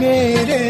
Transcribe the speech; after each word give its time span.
میرے 0.00 0.62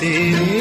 تیرے 0.00 0.55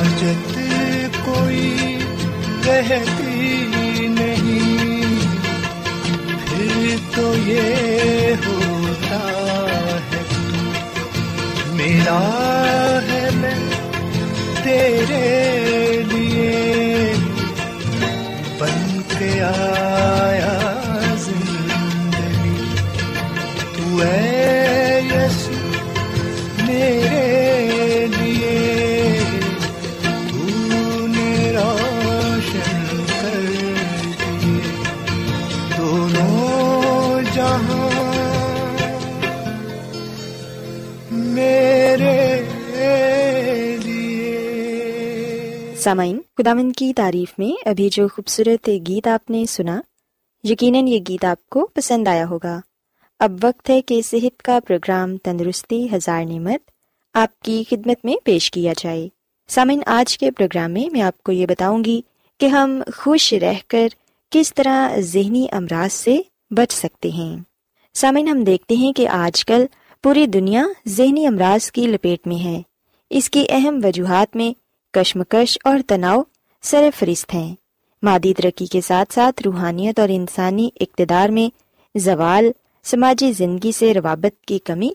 حاجت 0.00 0.58
کوئی 1.24 1.98
رہتی 2.66 4.06
نہیں۔ 4.08 5.20
پھر 6.46 6.96
تو 7.14 7.34
یہ 7.36 8.34
ہوتا 8.46 9.18
ہے، 10.12 10.22
میرا 11.72 12.20
ہے 13.08 13.28
میں 13.34 13.60
تیرے 14.62 16.02
لیے۔ 16.12 17.14
بن 18.58 19.00
کے 19.18 19.40
سامعین 45.90 46.20
خدامن 46.38 46.72
کی 46.72 46.92
تعریف 46.94 47.38
میں 47.38 47.68
ابھی 47.68 47.88
جو 47.92 48.08
خوبصورت 48.08 48.70
گیت 48.88 49.06
آپ 49.06 49.30
نے 49.30 49.44
سنا، 49.46 49.80
یقیناً 50.44 50.88
یہ 50.88 50.98
گیت 51.08 51.24
آپ 51.24 51.48
کو 51.48 51.68
پسند 51.74 52.08
آیا 52.08 52.28
ہوگا۔ 52.28 52.60
اب 53.18 53.32
وقت 53.42 53.70
ہے 53.70 53.82
کہ 53.82 54.02
صحت 54.02 54.42
کا 54.42 54.58
پروگرام 54.66 55.16
تندرستی 55.16 55.88
ہزار 55.92 56.24
نعمت 56.24 56.70
آپ 57.14 57.40
کی 57.40 57.64
خدمت 57.70 58.04
میں 58.04 58.14
پیش 58.24 58.50
کیا 58.50 58.72
جائے۔ 58.78 59.08
سامعین، 59.48 59.80
آج 59.86 60.18
کے 60.18 60.30
پروگرام 60.30 60.70
میں 60.70 60.90
میں 60.92 61.00
آپ 61.00 61.22
کو 61.22 61.32
یہ 61.32 61.46
بتاؤں 61.46 61.84
گی 61.84 62.00
کہ 62.40 62.46
ہم 62.46 62.82
خوش 62.96 63.32
رہ 63.32 63.54
کر 63.68 63.88
کس 64.30 64.54
طرح 64.54 65.00
ذہنی 65.00 65.46
امراض 65.52 65.94
سے 65.94 66.18
بچ 66.50 66.72
سکتے 66.72 67.10
ہیں۔ 67.10 67.36
سامعین، 67.94 68.28
ہم 68.28 68.44
دیکھتے 68.44 68.76
ہیں 68.76 68.92
کہ 68.92 69.08
آج 69.08 69.44
کل 69.44 69.64
پوری 70.02 70.26
دنیا 70.26 70.64
ذہنی 70.88 71.26
امراض 71.26 71.70
کی 71.70 71.86
لپیٹ 71.86 72.26
میں 72.26 72.44
ہے۔ 72.44 72.62
اس 73.10 73.30
کی 73.30 73.46
اہم 73.48 73.80
وجوہات 73.84 74.36
میں 74.36 74.69
کشمکش 74.92 75.58
اور 75.64 75.78
تناؤ 75.86 76.22
سر 76.62 76.88
فہرست 76.98 77.34
ہیں۔ 77.34 77.54
مادی 78.02 78.34
ترقی 78.34 78.66
کے 78.66 78.80
ساتھ 78.80 79.14
ساتھ 79.14 79.42
روحانیت 79.42 80.00
اور 80.00 80.08
انسانی 80.08 80.70
اقتدار 80.80 81.28
میں 81.28 81.48
زوال، 81.98 82.50
سماجی 82.84 83.32
زندگی 83.32 83.72
سے 83.72 83.94
روابط 83.94 84.44
کی 84.44 84.58
کمی 84.58 84.90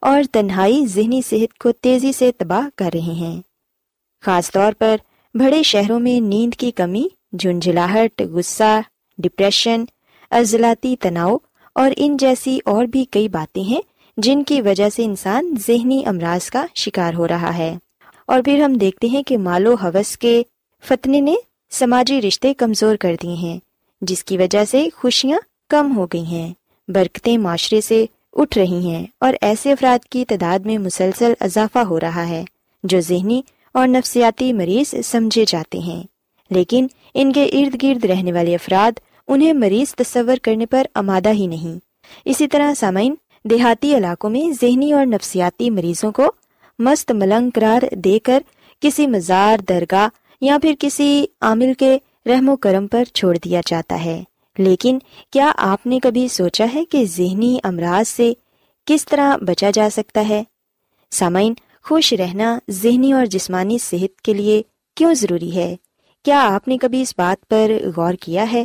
اور 0.00 0.22
تنہائی 0.32 0.86
ذہنی 0.86 1.20
صحت 1.26 1.58
کو 1.58 1.72
تیزی 1.72 2.12
سے 2.12 2.30
تباہ 2.38 2.68
کر 2.76 2.90
رہے 2.94 3.12
ہیں۔ 3.12 3.40
خاص 4.22 4.50
طور 4.50 4.72
پر 4.78 4.96
بڑے 5.34 5.62
شہروں 5.62 6.00
میں 6.00 6.20
نیند 6.20 6.54
کی 6.54 6.70
کمی، 6.70 7.08
جھنجھلاہٹ، 7.38 8.22
غصہ، 8.22 8.80
ڈپریشن، 9.18 9.84
عضلاتی 10.30 10.96
تناؤ 10.96 11.36
اور 11.74 11.90
ان 11.96 12.16
جیسی 12.16 12.58
اور 12.64 12.84
بھی 12.84 13.04
کئی 13.04 13.28
باتیں 13.28 13.62
ہیں 13.62 13.80
جن 14.16 14.42
کی 14.42 14.62
وجہ 14.62 14.88
سے 14.88 15.04
انسان 15.04 15.54
ذہنی 15.66 16.02
امراض 16.06 16.50
کا 16.50 16.66
شکار 16.74 17.14
ہو 17.14 17.28
رہا 17.28 17.56
ہے۔ 17.56 17.76
اور 18.30 18.40
پھر 18.44 18.62
ہم 18.62 18.72
دیکھتے 18.72 19.06
ہیں 19.06 19.22
کہ 19.22 19.38
مالو 19.38 19.74
حوث 19.74 20.16
کے 20.16 20.42
فتنے 20.84 21.20
نے 21.20 21.34
سماجی 21.70 22.22
رشتے 22.22 22.54
کمزور 22.54 22.96
کر 22.96 23.14
دیے 23.22 23.34
ہیں، 23.34 23.58
جس 24.00 24.24
کی 24.24 24.38
وجہ 24.38 24.64
سے 24.64 24.88
خوشیاں 24.94 25.38
کم 25.68 25.96
ہو 25.96 26.06
گئی 26.06 26.24
ہیں، 26.24 26.52
برکتیں 26.88 27.38
معاشرے 27.38 27.80
سے 27.80 28.06
اٹھ 28.32 28.58
رہی 28.58 28.90
ہیں 28.90 29.06
اور 29.20 29.34
ایسے 29.40 29.72
افراد 29.72 30.04
کی 30.04 30.24
تعداد 30.24 30.58
میں 30.58 30.78
مسلسل 30.78 31.32
اضافہ 31.40 31.78
ہو 31.78 32.00
رہا 32.00 32.28
ہے، 32.28 32.44
جو 32.84 33.00
ذہنی 33.00 33.42
اور 33.74 33.88
نفسیاتی 33.88 34.52
مریض 34.52 34.94
سمجھے 35.04 35.44
جاتے 35.48 35.78
ہیں۔ 35.78 36.02
لیکن 36.50 36.86
ان 37.14 37.32
کے 37.32 37.44
ارد 37.44 37.82
گرد 37.82 38.04
رہنے 38.04 38.32
والے 38.32 38.54
افراد 38.54 38.98
انہیں 39.28 39.52
مریض 39.52 39.94
تصور 39.94 40.36
کرنے 40.42 40.66
پر 40.66 40.86
آمادہ 40.94 41.32
ہی 41.32 41.46
نہیں۔ 41.46 41.78
اسی 42.24 42.48
طرح 42.48 42.74
سامعین، 42.74 43.14
دیہاتی 43.44 43.96
علاقوں 43.96 44.30
میں 44.30 44.52
ذہنی 44.60 44.92
اور 44.92 45.06
نفسیاتی 45.06 45.70
مریضوں 45.70 46.12
کو 46.12 46.32
مست 46.80 47.10
ملنگ 47.10 47.50
قرار 47.54 47.94
دے 47.94 48.18
کر 48.18 48.42
کسی 48.80 49.06
مزار 49.06 49.58
درگاہ 49.68 50.08
یا 50.40 50.58
پھر 50.62 50.74
کسی 50.78 51.24
عامل 51.40 51.72
کے 51.78 51.98
رحم 52.26 52.48
و 52.48 52.56
کرم 52.56 52.86
پر 52.86 53.04
چھوڑ 53.04 53.36
دیا 53.44 53.60
جاتا 53.66 54.04
ہے۔ 54.04 54.24
لیکن 54.58 54.98
کیا 55.32 55.52
آپ 55.56 55.86
نے 55.86 55.98
کبھی 56.02 56.28
سوچا 56.28 56.66
ہے 56.74 56.84
کہ 56.84 57.04
ذہنی 57.04 57.58
امراض 57.62 58.08
سے 58.08 58.32
کس 58.86 59.04
طرح 59.04 59.36
بچا 59.36 59.70
جا 59.74 59.88
سکتا 59.92 60.28
ہے؟ 60.28 60.44
سامعین، 61.10 61.54
خوش 61.84 62.12
رہنا 62.12 62.58
ذہنی 62.70 63.12
اور 63.12 63.26
جسمانی 63.26 63.78
صحت 63.78 64.20
کے 64.20 64.34
لیے 64.34 64.62
کیوں 64.96 65.14
ضروری 65.14 65.54
ہے؟ 65.54 65.76
کیا 66.24 66.48
آپ 66.54 66.68
نے 66.68 66.78
کبھی 66.78 67.02
اس 67.02 67.14
بات 67.18 67.48
پر 67.48 67.70
غور 67.96 68.14
کیا 68.14 68.52
ہے؟ 68.52 68.64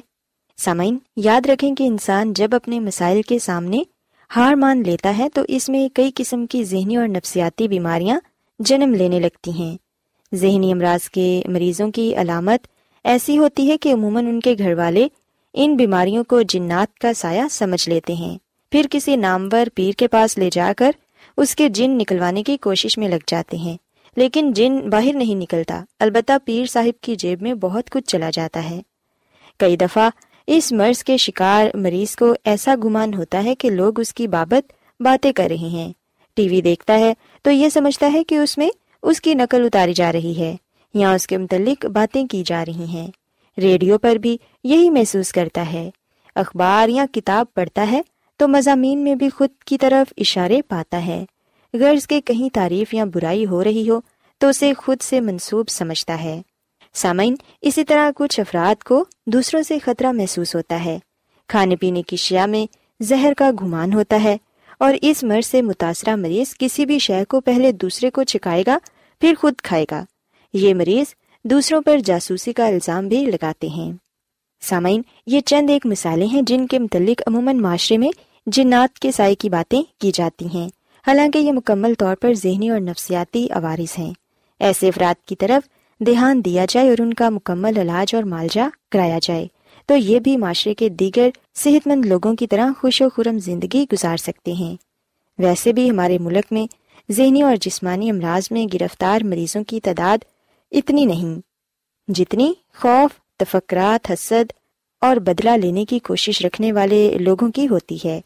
سامعین، 0.57 0.97
یاد 1.15 1.45
رکھیں 1.45 1.75
کہ 1.75 1.83
انسان 1.83 2.33
جب 2.33 2.49
اپنے 2.51 2.79
مسائل 2.79 3.21
کے 3.21 3.39
سامنے 3.39 3.83
ہار 4.35 4.53
مان 4.53 4.83
لیتا 4.83 5.17
ہے 5.17 5.27
تو 5.29 5.41
اس 5.47 5.69
میں 5.69 5.87
کئی 5.95 6.11
قسم 6.15 6.45
کی 6.45 6.63
ذہنی 6.63 6.95
اور 6.95 7.07
نفسیاتی 7.07 7.67
بیماریاں 7.67 8.19
جنم 8.59 8.93
لینے 8.93 9.19
لگتی 9.19 9.51
ہیں۔ 9.51 9.75
ذہنی 10.31 10.71
امراض 10.71 11.09
کے 11.09 11.41
مریضوں 11.45 11.91
کی 11.91 12.15
علامت 12.17 12.67
ایسی 13.05 13.37
ہوتی 13.37 13.69
ہے 13.69 13.77
کہ 13.77 13.93
عموماً 13.93 14.25
ان 14.25 14.39
کے 14.39 14.55
گھر 14.57 14.73
والے 14.73 15.07
ان 15.55 15.75
بیماریوں 15.75 16.23
کو 16.23 16.41
جنات 16.41 16.99
کا 16.99 17.13
سایہ 17.13 17.41
سمجھ 17.51 17.87
لیتے 17.89 18.13
ہیں۔ 18.13 18.37
پھر 18.71 18.85
کسی 18.91 19.15
نامور 19.15 19.67
پیر 19.75 19.91
کے 19.91 20.07
پاس 20.07 20.37
لے 20.37 20.49
جا 20.53 20.73
کر 20.77 20.91
اس 21.37 21.55
کے 21.55 21.69
جن 21.69 21.97
نکلوانے 21.97 22.43
کی 22.43 22.57
کوشش 22.57 22.97
میں 22.97 23.09
لگ 23.09 23.23
جاتے 23.27 23.57
ہیں، 23.57 23.77
لیکن 24.17 24.53
جن 24.53 24.77
باہر 24.89 25.15
نہیں 25.15 25.35
نکلتا۔ 25.35 25.83
البتہ 25.99 26.31
پیر 26.45 26.65
صاحب 26.65 27.03
کی 27.03 27.15
جیب 27.15 27.41
میں 27.41 27.53
بہت 27.53 27.89
کچھ 27.89 28.05
چلا 28.05 28.29
جاتا 28.29 28.69
ہے۔ 28.69 28.81
کئی 29.59 29.77
دفعہ 29.77 30.09
اس 30.47 30.71
مرض 30.71 31.03
کے 31.03 31.17
شکار 31.17 31.77
مریض 31.77 32.15
کو 32.15 32.33
ایسا 32.43 32.75
گمان 32.83 33.13
ہوتا 33.13 33.43
ہے 33.43 33.55
کہ 33.55 33.69
لوگ 33.69 33.99
اس 33.99 34.13
کی 34.13 34.27
بابت 34.27 34.73
باتیں 34.99 35.31
کر 35.31 35.47
رہے 35.49 35.55
ہیں۔ 35.55 35.93
ٹی 36.33 36.49
وی 36.49 36.61
دیکھتا 36.61 36.99
ہے 36.99 37.13
تو 37.41 37.51
یہ 37.51 37.69
سمجھتا 37.69 38.09
ہے 38.13 38.23
کہ 38.23 38.35
اس 38.35 38.57
میں 38.57 38.69
اس 39.03 39.21
کی 39.21 39.33
نقل 39.33 39.65
اتاری 39.65 39.93
جا 39.93 40.11
رہی 40.11 40.39
ہے 40.39 40.55
یا 40.93 41.11
اس 41.11 41.27
کے 41.27 41.37
متعلق 41.37 41.85
باتیں 41.85 42.27
کی 42.27 42.43
جا 42.45 42.65
رہی 42.65 42.83
ہیں۔ 42.83 43.07
ریڈیو 43.57 43.97
پر 43.97 44.15
بھی 44.15 44.37
یہی 44.63 44.89
محسوس 44.89 45.31
کرتا 45.31 45.73
ہے۔ 45.73 45.89
اخبار 46.35 46.89
یا 46.89 47.05
کتاب 47.13 47.45
پڑھتا 47.53 47.87
ہے 47.91 48.01
تو 48.37 48.47
مضامین 48.47 48.99
میں 48.99 49.15
بھی 49.15 49.29
خود 49.29 49.49
کی 49.65 49.77
طرف 49.77 50.13
اشارے 50.17 50.61
پاتا 50.61 51.05
ہے۔ 51.05 51.25
غرض 51.73 52.07
کے 52.07 52.21
کہیں 52.21 52.49
تعریف 52.53 52.93
یا 52.93 53.03
برائی 53.03 53.45
ہو 53.45 53.63
رہی 53.63 53.89
ہو 53.89 53.99
تو 54.37 54.47
اسے 54.47 54.73
خود 54.77 55.01
سے 55.01 55.19
منسوب 55.19 55.69
سمجھتا 55.69 56.23
ہے۔ 56.23 56.41
سامعین، 56.95 57.35
اسی 57.61 57.83
طرح 57.83 58.11
کچھ 58.15 58.39
افراد 58.39 58.83
کو 58.83 59.05
دوسروں 59.25 59.63
سے 59.63 59.79
خطرہ 59.79 60.11
محسوس 60.11 60.55
ہوتا 60.55 60.85
ہے۔ 60.85 60.99
کھانے 61.47 61.75
پینے 61.75 62.01
کی 62.01 62.15
شیا 62.15 62.45
میں 62.45 62.65
زہر 63.03 63.33
کا 63.37 63.51
گمان 63.61 63.93
ہوتا 63.93 64.23
ہے 64.23 64.37
اور 64.79 64.93
اس 65.01 65.23
مرض 65.23 65.47
سے 65.47 65.61
متاثرہ 65.61 66.15
مریض 66.15 66.57
کسی 66.59 66.85
بھی 66.85 66.99
شے 66.99 67.23
کو 67.29 67.41
پہلے 67.41 67.71
دوسرے 67.71 68.09
کو 68.09 68.23
چھکائے 68.23 68.63
گا، 68.67 68.77
پھر 69.21 69.33
خود 69.39 69.53
کھائے 69.63 69.85
گا۔ 69.91 70.03
یہ 70.53 70.73
مریض 70.73 71.13
دوسروں 71.43 71.81
پر 71.81 71.97
جاسوسی 71.97 72.53
کا 72.53 72.67
الزام 72.67 73.07
بھی 73.07 73.25
لگاتے 73.25 73.67
ہیں۔ 73.67 73.91
سامعین، 74.61 75.01
یہ 75.27 75.39
چند 75.45 75.69
ایک 75.69 75.85
مثالیں 75.85 76.27
ہیں 76.27 76.41
جن 76.41 76.67
کے 76.67 76.79
متعلق 76.79 77.21
عموماً 77.27 77.57
معاشرے 77.57 77.97
میں 77.97 78.09
جنات 78.45 78.99
کے 78.99 79.11
سائے 79.11 79.35
کی 79.35 79.49
باتیں 79.49 79.81
کی 79.99 80.11
جاتی 80.13 80.47
ہیں۔ 80.53 80.69
حالانکہ 81.07 81.37
یہ 81.37 81.51
مکمل 81.51 81.93
طور 81.93 82.15
پر 82.15 82.33
ذہنی 82.33 82.69
اور 82.69 82.79
نفسیاتی 82.79 83.47
عوارض 83.51 83.99
ہیں۔ 83.99 84.13
ایسے 84.59 84.87
افراد 84.87 85.25
کی 85.25 85.35
طرف 85.35 85.74
دھیان 85.99 86.45
دیا 86.45 86.65
جائے 86.69 86.89
اور 86.89 87.01
ان 87.01 87.13
کا 87.13 87.29
مکمل 87.29 87.77
علاج 87.77 88.15
اور 88.15 88.23
معالجہ 88.23 88.61
کرایا 88.91 89.19
جائے، 89.21 89.47
تو 89.85 89.95
یہ 89.95 90.19
بھی 90.19 90.37
معاشرے 90.37 90.73
کے 90.73 90.89
دیگر 90.89 91.29
صحت 91.55 91.87
مند 91.87 92.05
لوگوں 92.05 92.35
کی 92.35 92.47
طرح 92.47 92.71
خوش 92.79 93.01
و 93.01 93.09
خرم 93.09 93.37
زندگی 93.39 93.85
گزار 93.93 94.17
سکتے 94.17 94.53
ہیں۔ 94.53 94.75
ویسے 95.39 95.73
بھی 95.73 95.89
ہمارے 95.89 96.17
ملک 96.17 96.45
میں 96.51 96.67
ذہنی 97.11 97.41
اور 97.41 97.55
جسمانی 97.61 98.09
امراض 98.09 98.47
میں 98.51 98.65
گرفتار 98.73 99.21
مریضوں 99.21 99.63
کی 99.63 99.79
تعداد 99.79 100.17
اتنی 100.71 101.05
نہیں، 101.05 101.39
جتنی 102.07 102.53
خوف، 102.75 103.37
تفکرات، 103.37 104.11
حسد 104.11 104.51
اور 105.01 105.15
بدلہ 105.15 105.49
لینے 105.49 105.85
کی 105.85 105.99
کوشش 105.99 106.45
رکھنے 106.45 106.71
والے 106.73 107.17
لوگوں 107.19 107.51
کی 107.51 107.67
ہوتی 107.67 107.97
ہے۔ 108.05 108.21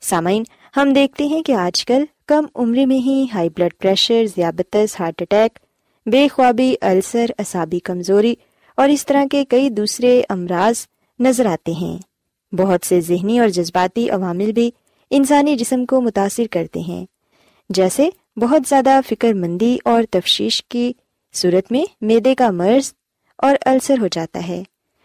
سامعین، 0.00 0.42
ہم 0.76 0.92
دیکھتے 0.92 1.26
ہیں 1.26 1.42
کہ 1.42 1.52
آج 1.52 1.84
کل 1.84 2.04
کم 2.26 2.46
عمر 2.54 2.86
میں 2.86 2.98
ہی 2.98 3.26
ہائی 3.34 3.48
بلڈ 3.48 3.74
پریشر، 3.78 4.24
ذیابطس، 4.36 5.00
ہارٹ 5.00 5.22
اٹیک 5.22 5.58
بے 6.06 6.28
خوابی 6.28 6.74
السر 6.80 7.26
اصابی 7.38 7.78
کمزوری 7.78 8.34
اور 8.76 8.88
اس 8.88 9.06
طرح 9.06 9.24
کے 9.30 9.44
کئی 9.44 9.70
دوسرے 9.70 10.22
امراض 10.28 10.86
نظر 11.20 11.46
آتے 11.46 11.72
ہیں۔ 11.72 11.98
بہت 12.54 12.86
سے 12.86 13.00
ذہنی 13.00 13.38
اور 13.38 13.48
جذباتی 13.48 14.10
عوامل 14.10 14.52
بھی 14.52 14.70
انسانی 15.10 15.56
جسم 15.56 15.86
کو 15.86 16.00
متاثر 16.00 16.42
کرتے 16.50 16.80
ہیں۔ 16.80 17.06
جیسے 17.70 18.08
بہت 18.36 18.62
زیادہ 18.68 19.00
فکر 19.08 19.32
مندی 19.32 19.78
اور 19.84 20.02
تفشیش 20.10 20.64
کی 20.64 20.92
صورت 21.34 21.72
میں 21.72 21.84
میدے 22.00 22.34
کا 22.34 22.50
مرض 22.50 22.92
اور 23.38 23.56
السر 23.64 23.98
ہو 24.00 24.06
جاتا 24.06 24.48
ہے۔ 24.48 24.62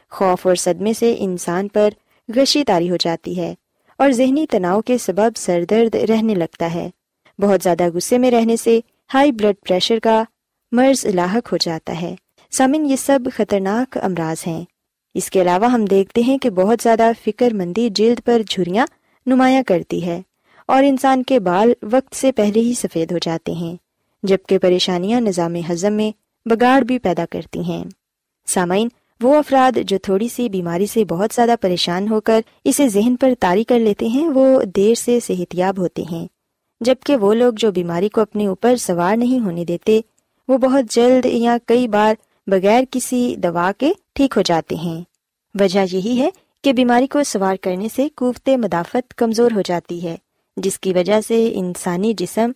خوف 0.09 0.47
اور 0.47 0.55
صدمے 0.55 0.93
سے 0.93 1.15
انسان 1.19 1.67
پر 1.67 1.89
غشی 2.35 2.63
تاری 2.63 2.89
ہو 2.89 2.95
جاتی 2.95 3.39
ہے 3.39 3.53
اور 3.97 4.11
ذہنی 4.11 4.45
تناؤ 4.47 4.81
کے 4.81 4.97
سبب 4.97 5.37
سر 5.37 5.63
درد 5.69 5.95
رہنے 5.95 6.35
لگتا 6.35 6.73
ہے۔ 6.73 6.89
بہت 7.39 7.63
زیادہ 7.63 7.83
غصے 7.93 8.17
میں 8.17 8.31
رہنے 8.31 8.57
سے 8.57 8.79
ہائی 9.13 9.31
بلڈ 9.31 9.55
پریشر 9.67 9.99
کا 9.99 10.23
مرض 10.71 11.05
لاحق 11.05 11.51
ہو 11.51 11.57
جاتا 11.57 12.01
ہے۔ 12.01 12.15
سامن، 12.51 12.85
یہ 12.85 12.95
سب 12.95 13.19
خطرناک 13.35 13.97
امراض 14.01 14.47
ہیں۔ 14.47 14.65
اس 15.13 15.29
کے 15.29 15.41
علاوہ 15.41 15.65
ہم 15.65 15.85
دیکھتے 15.85 16.21
ہیں 16.21 16.37
کہ 16.37 16.49
بہت 16.49 16.77
زیادہ 16.83 17.11
فکر 17.25 17.53
مندی 17.53 17.89
جلد 17.89 18.19
پر 18.25 18.41
جھریاں 18.49 18.85
نمایاں 19.25 19.63
کرتی 19.67 20.05
ہے 20.05 20.21
اور 20.67 20.83
انسان 20.83 21.23
کے 21.23 21.39
بال 21.39 21.73
وقت 21.83 22.15
سے 22.15 22.31
پہلے 22.31 22.59
ہی 22.59 22.73
سفید 22.73 23.11
ہو 23.11 23.17
جاتے 23.17 23.51
ہیں، 23.51 23.75
جبکہ 24.23 24.57
پریشانیاں 24.57 25.21
نظام 25.21 25.55
ہضم 25.71 25.93
میں 25.93 26.11
بگاڑ 26.49 26.81
بھی 26.81 26.99
پیدا 26.99 27.25
کرتی 27.29 27.59
ہیں۔ 27.59 27.83
سامعین، 28.47 28.87
وہ 29.21 29.35
افراد 29.35 29.77
جو 29.87 29.97
تھوڑی 29.97 30.27
سی 30.27 30.49
بیماری 30.49 30.85
سے 30.85 31.05
بہت 31.05 31.35
زیادہ 31.35 31.55
پریشان 31.61 32.07
ہو 32.07 32.21
کر 32.21 32.41
اسے 32.63 32.89
ذہن 32.89 33.15
پر 33.15 33.33
طاری 33.39 33.63
کر 33.63 33.79
لیتے 33.79 34.07
ہیں، 34.07 34.27
وہ 34.27 34.63
دیر 34.75 34.95
سے 34.95 35.19
صحت 35.19 35.55
یاب 35.55 35.79
ہوتے 35.79 36.03
ہیں۔ 36.11 36.27
جبکہ 36.81 37.15
وہ 37.15 37.33
لوگ 37.33 37.53
جو 37.53 37.71
بیماری 37.71 38.09
کو 38.09 38.21
اپنے 38.21 38.47
اوپر 38.47 38.75
سوار 38.75 39.17
نہیں 39.17 39.39
ہونے 39.39 39.65
دیتے 39.65 40.01
وہ 40.47 40.57
بہت 40.57 40.83
جلد 40.89 41.25
یا 41.25 41.57
کئی 41.67 41.87
بار 41.87 42.13
بغیر 42.47 42.83
کسی 42.91 43.35
دوا 43.35 43.71
کے 43.77 43.91
ٹھیک 44.13 44.33
ہو 44.37 44.41
جاتے 44.41 44.75
ہیں۔ 44.75 45.01
وجہ 45.59 45.79
یہی 45.91 46.21
ہے 46.21 46.29
کہ 46.63 46.73
بیماری 46.73 47.07
کو 47.07 47.23
سوار 47.23 47.55
کرنے 47.55 47.87
سے 47.95 48.07
قوت 48.15 48.49
مدافعت 48.49 49.13
کمزور 49.13 49.51
ہو 49.51 49.61
جاتی 49.61 50.03
ہے، 50.03 50.15
جس 50.57 50.79
کی 50.79 50.93
وجہ 50.93 51.21
سے 51.27 51.51
انسانی 51.55 52.13
جسم 52.17 52.51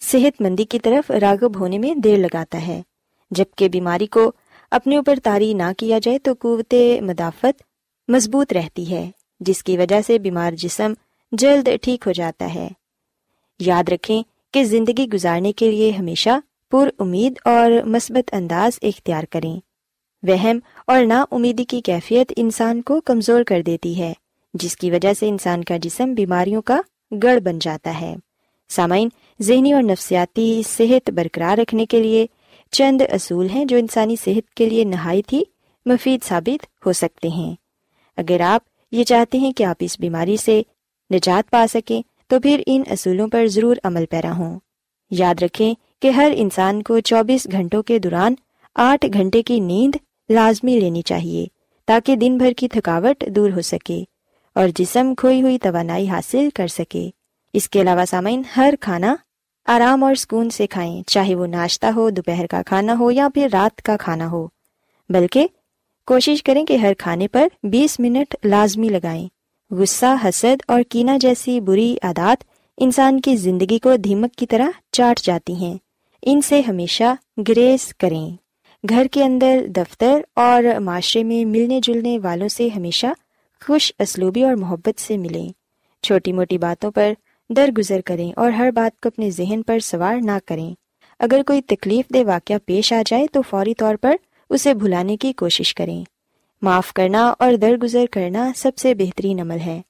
صحت 0.00 0.42
مندی 0.42 0.64
کی 0.64 0.78
طرف 0.78 1.10
راغب 1.10 1.60
ہونے 1.60 1.78
میں 1.78 1.94
دیر 1.94 2.18
لگاتا 2.18 2.66
ہے۔ 2.66 2.82
جبکہ 3.30 3.68
بیماری 3.68 4.06
کو 4.06 4.32
اپنے 4.70 4.96
اوپر 4.96 5.18
تاری 5.22 5.54
نہ 5.54 5.72
کیا 5.78 5.98
جائے 5.98 6.18
تو 6.18 6.32
قوت 6.38 6.74
مدافعت 7.00 7.62
مضبوط 8.08 8.52
رہتی 8.52 8.90
ہے، 8.90 9.10
جس 9.40 9.62
کی 9.62 9.76
وجہ 9.76 10.00
سے 10.06 10.18
بیمار 10.18 10.52
جسم 10.52 10.92
جلد 11.32 11.68
ٹھیک 11.82 12.06
ہو 12.06 12.12
جاتا 12.12 12.54
ہے۔ 12.54 12.68
یاد 13.58 13.88
رکھیں 13.88 14.22
کہ 14.52 14.64
زندگی 14.64 15.06
گزارنے 15.08 15.52
کے 15.52 15.70
لیے 15.70 15.90
ہمیشہ 15.90 16.30
پر 16.74 16.90
امید 16.98 17.32
اور 17.44 17.70
مثبت 17.86 18.34
انداز 18.34 18.78
اختیار 18.82 19.24
کریں۔ 19.30 19.60
وہم 20.22 20.58
اور 20.86 21.04
نا 21.04 21.24
امیدی 21.30 21.64
کی 21.64 21.80
کیفیت 21.80 22.32
انسان 22.36 22.82
کو 22.82 23.00
کمزور 23.00 23.42
کر 23.42 23.62
دیتی 23.62 23.98
ہے، 23.98 24.12
جس 24.54 24.76
کی 24.76 24.90
وجہ 24.90 25.12
سے 25.14 25.28
انسان 25.28 25.64
کا 25.64 25.76
جسم 25.76 26.14
بیماریوں 26.14 26.62
کا 26.62 26.80
گڑھ 27.22 27.40
بن 27.40 27.58
جاتا 27.58 28.00
ہے۔ 28.00 28.16
سامعین، 28.68 29.08
ذہنی 29.42 29.72
اور 29.72 29.82
نفسیاتی 29.82 30.62
صحت 30.68 31.10
برقرار 31.10 31.58
رکھنے 31.58 31.86
کے 31.86 32.02
لیے 32.02 32.26
چند 32.70 33.02
اصول 33.12 33.48
ہیں 33.48 33.64
جو 33.64 33.76
انسانی 33.76 34.16
صحت 34.16 34.54
کے 34.54 34.68
لیے 34.68 34.84
نہایت 34.84 35.32
ہی 35.32 35.42
مفید 35.86 36.24
ثابت 36.24 36.86
ہو 36.86 36.92
سکتے 36.92 37.28
ہیں۔ 37.28 37.54
اگر 38.16 38.40
آپ 38.40 38.62
یہ 38.92 39.04
چاہتے 39.04 39.38
ہیں 39.38 39.52
کہ 39.52 39.64
آپ 39.64 39.76
اس 39.80 40.00
بیماری 40.00 40.36
سے 40.36 40.62
نجات 41.14 41.50
پا 41.50 41.66
سکیں، 41.72 42.02
تو 42.26 42.40
پھر 42.40 42.62
ان 42.66 42.82
اصولوں 42.90 43.28
پر 43.28 43.46
ضرور 43.46 43.76
عمل 43.84 44.06
پیرا 44.06 44.32
ہوں۔ 44.36 44.58
یاد 45.10 45.42
رکھیں 45.42 45.74
کہ 46.04 46.10
ہر 46.10 46.32
انسان 46.36 46.82
کو 46.82 47.00
چوبیس 47.00 47.46
گھنٹوں 47.52 47.82
کے 47.82 47.98
دوران 47.98 48.34
آٹھ 48.74 49.06
گھنٹے 49.12 49.42
کی 49.42 49.60
نیند 49.60 49.96
لازمی 50.30 50.80
لینی 50.80 51.02
چاہیے 51.02 51.46
تاکہ 51.86 52.16
دن 52.16 52.38
بھر 52.38 52.52
کی 52.52 52.68
تھکاوٹ 52.68 53.24
دور 53.26 53.50
ہو 53.50 53.60
سکے 53.60 54.04
اور 54.54 54.68
جسم 54.74 55.14
کھوئی 55.14 55.42
ہوئی 55.42 55.58
توانائی 55.58 56.08
حاصل 56.08 56.48
کر 56.54 56.66
سکے۔ 56.66 57.10
اس 57.52 57.68
کے 57.68 57.80
علاوہ 57.80 58.04
سامعین، 58.04 58.42
ہر 58.56 58.74
کھانا 58.80 59.16
آرام 59.66 60.04
اور 60.04 60.14
سکون 60.14 60.50
سے 60.50 60.66
کھائیں، 60.66 61.02
چاہے 61.06 61.34
وہ 61.34 61.46
ناشتہ 61.46 61.86
ہو، 61.86 62.10
دوپہر 62.10 62.46
کا 62.46 62.62
کھانا 62.66 62.94
ہو 62.98 63.10
یا 63.10 63.28
پھر 63.34 63.48
رات 63.52 63.82
کا 63.82 63.96
کھانا 63.96 64.30
ہو۔ 64.30 64.46
بلکہ 65.08 65.46
کوشش 66.06 66.42
کریں 66.42 66.66
کہ 66.66 66.76
ہر 66.76 66.92
کھانے 66.98 67.28
پر 67.28 67.48
بیس 67.62 68.00
منٹ 68.00 68.34
لازمی 68.44 68.88
لگائیں۔ 68.88 69.28
غصہ، 69.70 70.16
حسد 70.24 70.62
اور 70.68 70.82
کینا 70.88 71.16
جیسی 71.20 71.60
بری 71.60 71.96
عادات 72.02 72.44
انسان 72.78 73.20
کی 73.20 73.36
زندگی 73.36 73.78
کو 73.78 73.96
دھیمک 73.96 74.34
کی 74.34 74.46
طرح 74.46 74.68
چاٹ 74.92 75.20
جاتی 75.20 75.54
ہیں۔ 75.54 75.74
ان 76.26 76.40
سے 76.40 76.60
ہمیشہ 76.60 77.14
گریز 77.48 77.94
کریں۔ 77.94 78.30
گھر 78.88 79.06
کے 79.12 79.24
اندر 79.24 79.66
دفتر 79.66 80.20
اور 80.34 80.80
معاشرے 80.80 81.24
میں 81.24 81.44
ملنے 81.44 81.80
جلنے 81.82 82.18
والوں 82.18 82.48
سے 82.48 82.68
ہمیشہ 82.76 83.06
خوش 83.66 83.92
اسلوبی 83.98 84.44
اور 84.44 84.54
محبت 84.54 85.00
سے 85.00 85.16
ملیں۔ 85.16 85.48
چھوٹی 86.02 86.32
موٹی 86.32 86.58
باتوں 86.58 86.90
پر 86.90 87.12
درگزر 87.48 88.00
کریں 88.00 88.32
اور 88.36 88.52
ہر 88.52 88.70
بات 88.70 89.00
کو 89.00 89.08
اپنے 89.08 89.30
ذہن 89.30 89.62
پر 89.62 89.78
سوار 89.78 90.16
نہ 90.16 90.38
کریں۔ 90.46 90.74
اگر 91.18 91.42
کوئی 91.46 91.62
تکلیف 91.62 92.14
دہ 92.14 92.18
واقعہ 92.26 92.56
پیش 92.66 92.92
آ 92.92 93.02
جائے 93.06 93.26
تو 93.32 93.42
فوری 93.42 93.74
طور 93.74 93.94
پر 93.94 94.16
اسے 94.50 94.74
بھلانے 94.74 95.16
کی 95.16 95.32
کوشش 95.32 95.74
کریں۔ 95.74 96.04
معاف 96.62 96.92
کرنا 96.92 97.34
اور 97.38 97.52
درگزر 97.52 98.04
کرنا 98.10 98.52
سب 98.56 98.76
سے 98.76 98.94
بہترین 98.94 99.40
عمل 99.40 99.58
ہے۔ 99.58 99.82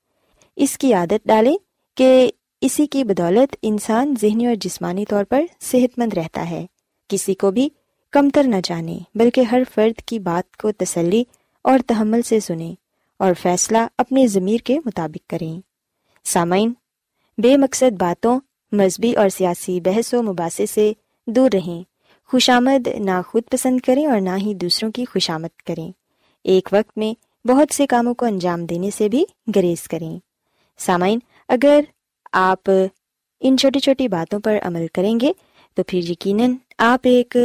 اس 0.56 0.78
کی 0.78 0.94
عادت 0.94 1.26
ڈالیں 1.26 1.56
کہ 1.96 2.30
اسی 2.60 2.86
کی 2.86 3.04
بدولت 3.04 3.56
انسان 3.62 4.14
ذہنی 4.20 4.46
اور 4.46 4.54
جسمانی 4.54 5.04
طور 5.04 5.24
پر 5.24 5.44
صحت 5.60 5.98
مند 5.98 6.12
رہتا 6.12 6.50
ہے۔ 6.50 6.66
کسی 7.08 7.34
کو 7.34 7.50
بھی 7.50 7.68
کمتر 8.10 8.42
نہ 8.44 8.56
جانے، 8.64 8.98
بلکہ 9.14 9.40
ہر 9.40 9.62
فرد 9.74 10.00
کی 10.00 10.18
بات 10.18 10.56
کو 10.56 10.72
تسلی 10.72 11.24
اور 11.62 11.78
تحمل 11.86 12.22
سے 12.22 12.40
سنیں 12.40 12.74
اور 13.18 13.32
فیصلہ 13.42 13.78
اپنے 13.98 14.26
ضمیر 14.26 14.58
کے 14.58 14.78
مطابق 14.84 15.30
کریں۔ 15.30 15.60
سامعین، 16.24 16.72
بے 17.38 17.56
مقصد 17.56 17.92
باتوں، 18.00 18.40
مذہبی 18.72 19.14
اور 19.14 19.28
سیاسی 19.28 19.80
بحث 19.80 20.14
و 20.14 20.22
مباحثے 20.22 20.66
سے 20.66 20.92
دور 21.26 21.50
رہیں۔ 21.54 21.82
خوش 22.26 22.50
آمد، 22.50 22.86
نہ 22.86 23.22
خود 23.26 23.42
پسند 23.50 23.80
کریں 23.80 24.06
اور 24.06 24.20
نہ 24.20 24.30
ہی 24.36 24.54
دوسروں 24.54 24.92
کی 24.92 25.04
خوش 25.04 25.30
آمد 25.30 25.60
کریں۔ 25.66 25.92
ایک 26.44 26.68
وقت 26.72 26.98
میں 26.98 27.46
بہت 27.46 27.74
سے 27.74 27.86
کاموں 27.86 28.14
کو 28.14 28.26
انجام 28.26 28.66
دینے 28.66 28.90
سے 28.90 29.08
بھی 29.08 29.24
گریز 29.56 29.82
کریں۔ 29.82 30.18
سامعین، 30.78 31.18
اگر 31.48 31.80
آپ 32.34 32.70
ان 33.40 33.58
چھوٹی 33.58 33.80
چھوٹی 33.80 34.08
باتوں 34.08 34.40
پر 34.40 34.58
عمل 34.62 34.86
کریں 34.92 35.20
گے، 35.20 35.32
تو 35.74 35.82
پھر 35.82 35.98
یقیناً 35.98 36.54
آپ 36.78 37.00
ایک 37.02 37.36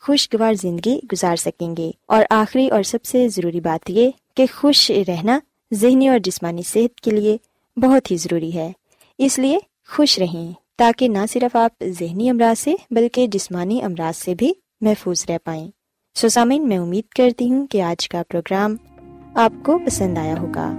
خوشگوار 0.00 0.54
زندگی 0.54 0.98
گزار 1.12 1.36
سکیں 1.36 1.76
گے۔ 1.76 1.90
اور 2.06 2.24
آخری 2.30 2.68
اور 2.68 2.82
سب 2.82 3.04
سے 3.04 3.28
ضروری 3.28 3.60
بات 3.60 3.90
یہ 3.90 4.10
کہ 4.36 4.46
خوش 4.54 4.90
رہنا 4.90 5.38
ذہنی 5.74 6.08
اور 6.08 6.18
جسمانی 6.18 6.62
صحت 6.62 7.00
کے 7.00 7.10
لیے 7.10 7.36
بہت 7.76 8.10
ہی 8.10 8.16
ضروری 8.16 8.54
ہے۔ 8.54 8.72
اس 9.18 9.38
لیے 9.38 9.58
خوش 9.88 10.18
رہیں، 10.18 10.52
تاکہ 10.78 11.08
نہ 11.08 11.18
صرف 11.30 11.56
آپ 11.56 11.84
ذہنی 11.98 12.30
امراض 12.30 12.60
سے 12.60 12.74
بلکہ 12.90 13.26
جسمانی 13.26 13.82
امراض 13.82 14.16
سے 14.16 14.34
بھی 14.34 14.52
محفوظ 14.80 15.24
رہ 15.28 15.38
پائیں۔ 15.44 15.70
سوسامین 16.14 16.68
میں 16.68 16.78
امید 16.78 17.04
کرتی 17.08 17.50
ہوں 17.50 17.66
کہ 17.66 17.82
آج 17.82 18.08
کا 18.08 18.22
پروگرام 18.28 18.76
آپ 19.34 19.52
کو 19.62 19.78
پسند 19.86 20.18
آیا 20.18 20.34
ہوگا۔ 20.40 20.78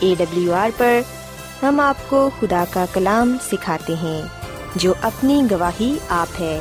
اے 0.00 0.14
ڈبلیو 0.18 0.54
آر 0.54 0.70
پر 0.76 1.00
ہم 1.62 1.80
آپ 1.80 2.08
کو 2.08 2.30
خدا 2.40 2.64
کا 2.70 2.84
کلام 2.92 3.36
سکھاتے 3.42 3.94
ہیں، 3.94 4.20
جو 4.76 4.94
اپنی 5.02 5.42
گواہی 5.50 5.98
آپ 6.08 6.40
ہے۔ 6.40 6.58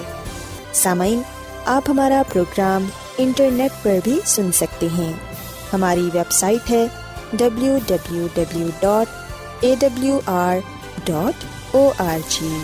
سامعین، 0.74 1.22
آپ 1.66 1.90
ہمارا 1.90 2.22
پروگرام 2.34 2.86
انٹرنیٹ 3.18 3.84
پر 3.84 3.98
بھی 4.04 4.20
سن 4.26 4.52
سکتے 4.52 4.88
ہیں۔ 4.98 5.12
ہماری 5.74 6.10
ویب 6.14 6.32
سائٹ 6.32 6.70
ہے 6.72 6.86
W 7.34 7.78
W 7.88 8.28
W 8.34 8.68
dot 8.80 9.08
A 9.60 9.76
W 9.80 10.20
R 10.26 10.58
dot 11.06 11.44
O 11.76 11.90
R 11.98 12.18
G 12.30 12.58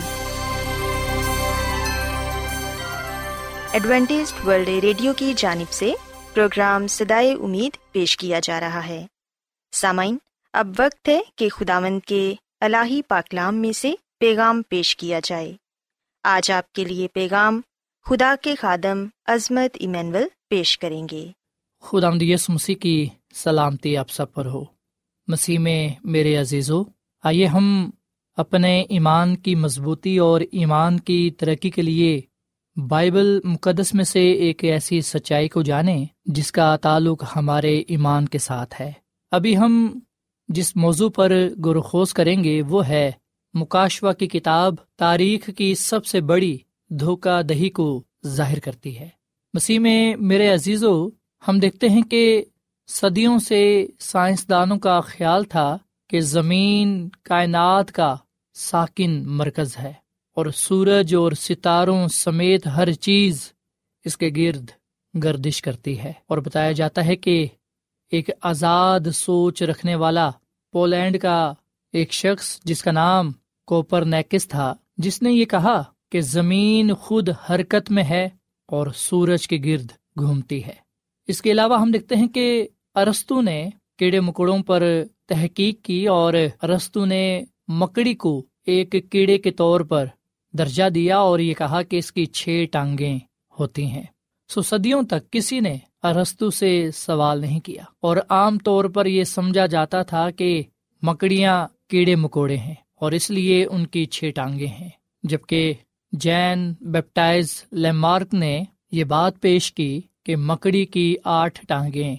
Adventist 3.72 4.32
world 4.46 4.68
radio 4.68 5.12
کی 5.12 5.32
جانب 5.36 5.72
سے 5.72 5.92
پروگرام 6.34 6.86
سدائے 6.86 7.32
امید 7.32 7.76
پیش 7.92 8.16
کیا 8.16 8.40
جا 8.42 8.60
رہا 8.60 8.86
ہے۔ 8.86 9.04
سامعین 9.72 10.16
اب 10.52 10.68
وقت 10.78 11.08
ہے 11.08 11.20
کہ 11.36 11.48
خداوند 11.48 12.00
کے 12.06 12.34
الہی 12.60 13.02
پاکلام 13.02 13.56
میں 13.56 13.72
سے 13.72 13.92
پیغام 14.20 14.62
پیش 14.68 14.96
کیا 14.96 15.20
جائے۔ 15.24 15.52
آج 16.22 16.50
آپ 16.50 16.72
کے 16.72 16.84
لیے 16.84 17.08
پیغام 17.08 17.60
خدا 18.04 18.34
کے 18.42 18.54
خادم 18.54 19.06
عظمت 19.26 19.76
ایمینول 19.80 20.22
پیش 20.50 20.78
کریں 20.78 21.06
گے۔ 21.10 21.30
خدا 21.80 22.08
یس 22.20 22.50
مسیح 22.50 22.74
کی 22.74 23.08
سلامتی 23.34 23.96
آپ 23.96 24.10
سب 24.10 24.32
پر 24.32 24.46
ہو۔ 24.46 24.64
مسیح 25.28 25.58
میں 25.58 25.88
میرے 26.04 26.36
عزیز 26.36 26.70
ہو 26.70 26.84
آئیے 27.22 27.46
ہم 27.46 27.90
اپنے 28.36 28.80
ایمان 28.80 29.36
کی 29.36 29.54
مضبوطی 29.54 30.18
اور 30.18 30.40
ایمان 30.40 31.00
کی 31.00 31.30
ترقی 31.30 31.70
کے 31.70 31.82
لیے 31.82 32.20
بائبل 32.88 33.40
مقدس 33.44 33.94
میں 33.94 34.04
سے 34.04 34.30
ایک 34.30 34.64
ایسی 34.64 35.00
سچائی 35.00 35.48
کو 35.48 35.62
جانیں 35.62 36.04
جس 36.24 36.52
کا 36.52 36.76
تعلق 36.76 37.24
ہمارے 37.36 37.82
ایمان 37.88 38.28
کے 38.28 38.38
ساتھ 38.38 38.80
ہے۔ 38.80 38.92
ابھی 39.30 39.56
ہم 39.56 39.98
جس 40.52 40.76
موضوع 40.76 41.08
پر 41.08 41.48
گرخوز 41.64 42.12
کریں 42.12 42.44
گے 42.44 42.62
وہ 42.62 42.88
ہے 42.88 43.10
مکاشوا 43.54 44.12
کی 44.12 44.26
کتاب 44.26 44.74
تاریخ 44.96 45.50
کی 45.56 45.74
سب 45.74 46.06
سے 46.06 46.20
بڑی 46.20 46.58
دھوکہ 46.90 47.42
دہی 47.42 47.70
کو 47.70 48.02
ظاہر 48.26 48.58
کرتی 48.58 48.98
ہے۔ 48.98 49.08
مسیح 49.54 49.78
میں 49.78 50.16
میرے 50.16 50.48
عزیزو، 50.48 51.08
ہم 51.48 51.58
دیکھتے 51.58 51.88
ہیں 51.88 52.02
کہ 52.02 52.44
صدیوں 52.86 53.38
سے 53.38 53.86
سائنسدانوں 53.98 54.78
کا 54.78 55.00
خیال 55.00 55.44
تھا 55.44 55.78
کہ 56.10 56.20
زمین 56.20 57.08
کائنات 57.22 57.92
کا 57.92 58.16
ساکن 58.54 59.22
مرکز 59.26 59.78
ہے 59.78 59.92
اور 60.36 60.46
سورج 60.54 61.14
اور 61.14 61.32
ستاروں 61.32 62.08
سمیت 62.08 62.66
ہر 62.66 62.92
چیز 62.92 63.52
اس 64.04 64.16
کے 64.16 64.30
گرد 64.36 64.70
گردش 65.24 65.62
کرتی 65.62 65.98
ہے۔ 66.00 66.12
اور 66.26 66.38
بتایا 66.38 66.72
جاتا 66.72 67.06
ہے 67.06 67.16
کہ 67.16 67.46
ایک 68.10 68.30
آزاد 68.42 69.00
سوچ 69.14 69.62
رکھنے 69.62 69.94
والا 69.94 70.30
پولینڈ 70.72 71.18
کا 71.18 71.54
ایک 71.92 72.12
شخص 72.12 72.60
جس 72.64 72.82
کا 72.82 72.92
نام 72.92 73.32
کوپر 73.66 74.04
نیکس 74.04 74.48
تھا، 74.48 74.74
جس 74.96 75.22
نے 75.22 75.32
یہ 75.32 75.44
کہا 75.44 75.82
کہ 76.12 76.20
زمین 76.20 76.94
خود 76.94 77.28
حرکت 77.50 77.90
میں 77.90 78.02
ہے 78.02 78.28
اور 78.66 78.86
سورج 78.96 79.48
کے 79.48 79.58
گرد 79.64 79.92
گھومتی 80.18 80.64
ہے۔ 80.64 80.74
اس 81.26 81.42
کے 81.42 81.50
علاوہ 81.50 81.80
ہم 81.80 81.90
دیکھتے 81.90 82.16
ہیں 82.16 82.28
کہ 82.28 82.68
ارستو 82.94 83.40
نے 83.40 83.70
کیڑے 83.98 84.20
مکڑوں 84.20 84.58
پر 84.58 84.82
تحقیق 85.28 85.82
کی 85.82 86.06
اور 86.06 86.34
ارستو 86.62 87.04
نے 87.04 87.42
مکڑی 87.68 88.14
کو 88.14 88.42
ایک 88.66 88.94
کیڑے 89.10 89.38
کے 89.38 89.50
طور 89.50 89.80
پر 89.80 90.06
درجہ 90.52 90.88
دیا 90.88 91.18
اور 91.18 91.38
یہ 91.38 91.54
کہا 91.54 91.82
کہ 91.82 91.96
اس 91.96 92.12
کی 92.12 92.26
چھ 92.26 92.64
ٹانگیں 92.72 93.18
ہوتی 93.58 93.86
ہیں۔ 93.86 94.04
سو 94.54 94.62
صدیوں 94.62 95.02
تک 95.02 95.32
کسی 95.32 95.60
نے 95.60 95.78
ارستو 96.02 96.50
سے 96.50 96.90
سوال 96.94 97.40
نہیں 97.40 97.60
کیا۔ 97.60 97.82
اور 98.00 98.16
عام 98.28 98.58
طور 98.58 98.84
پر 98.84 99.06
یہ 99.06 99.24
سمجھا 99.24 99.66
جاتا 99.66 100.02
تھا 100.02 100.30
کہ 100.30 100.62
مکڑیاں 101.02 101.68
کیڑے 101.88 102.16
مکوڑے 102.16 102.56
ہیں 102.56 102.74
اور 102.94 103.12
اس 103.12 103.30
لیے 103.30 103.66
ان 103.70 103.86
کی 103.86 104.06
چھ 104.06 104.30
ٹانگیں 104.34 104.66
ہیں۔ 104.66 104.88
جبکہ 105.22 105.74
جین 106.12 106.72
بیپٹائز 106.80 107.64
لیمارک 107.72 108.34
نے 108.34 108.62
یہ 108.92 109.04
بات 109.04 109.40
پیش 109.40 109.72
کی 109.72 110.00
کہ 110.24 110.36
مکڑی 110.36 110.86
کی 110.86 111.16
آٹھ 111.24 111.66
ٹانگیں 111.66 112.16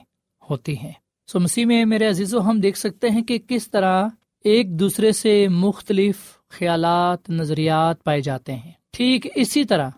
ہوتی 0.50 0.78
ہیں۔ 0.78 0.92
سو 1.28 1.40
مسیح 1.40 1.66
میں 1.66 1.86
میرے 1.86 2.08
عزیز 2.08 2.36
و 2.36 2.50
ہم 2.50 2.60
دیکھ 2.60 2.78
سکتے 2.78 3.10
ہیں 3.10 3.22
کہ 3.22 3.38
کس 3.48 3.72
طرح 3.72 4.08
ایک 4.44 4.80
دوسرے 4.80 5.12
سے 5.12 5.48
مختلف 5.48 6.16
خیالات، 6.50 7.30
نظریات 7.30 8.04
پائے 8.04 8.22
جاتے 8.22 8.56
ہیں۔ 8.56 8.72
ٹھیک 8.92 9.28
اسی 9.36 9.64
طرح 9.64 9.90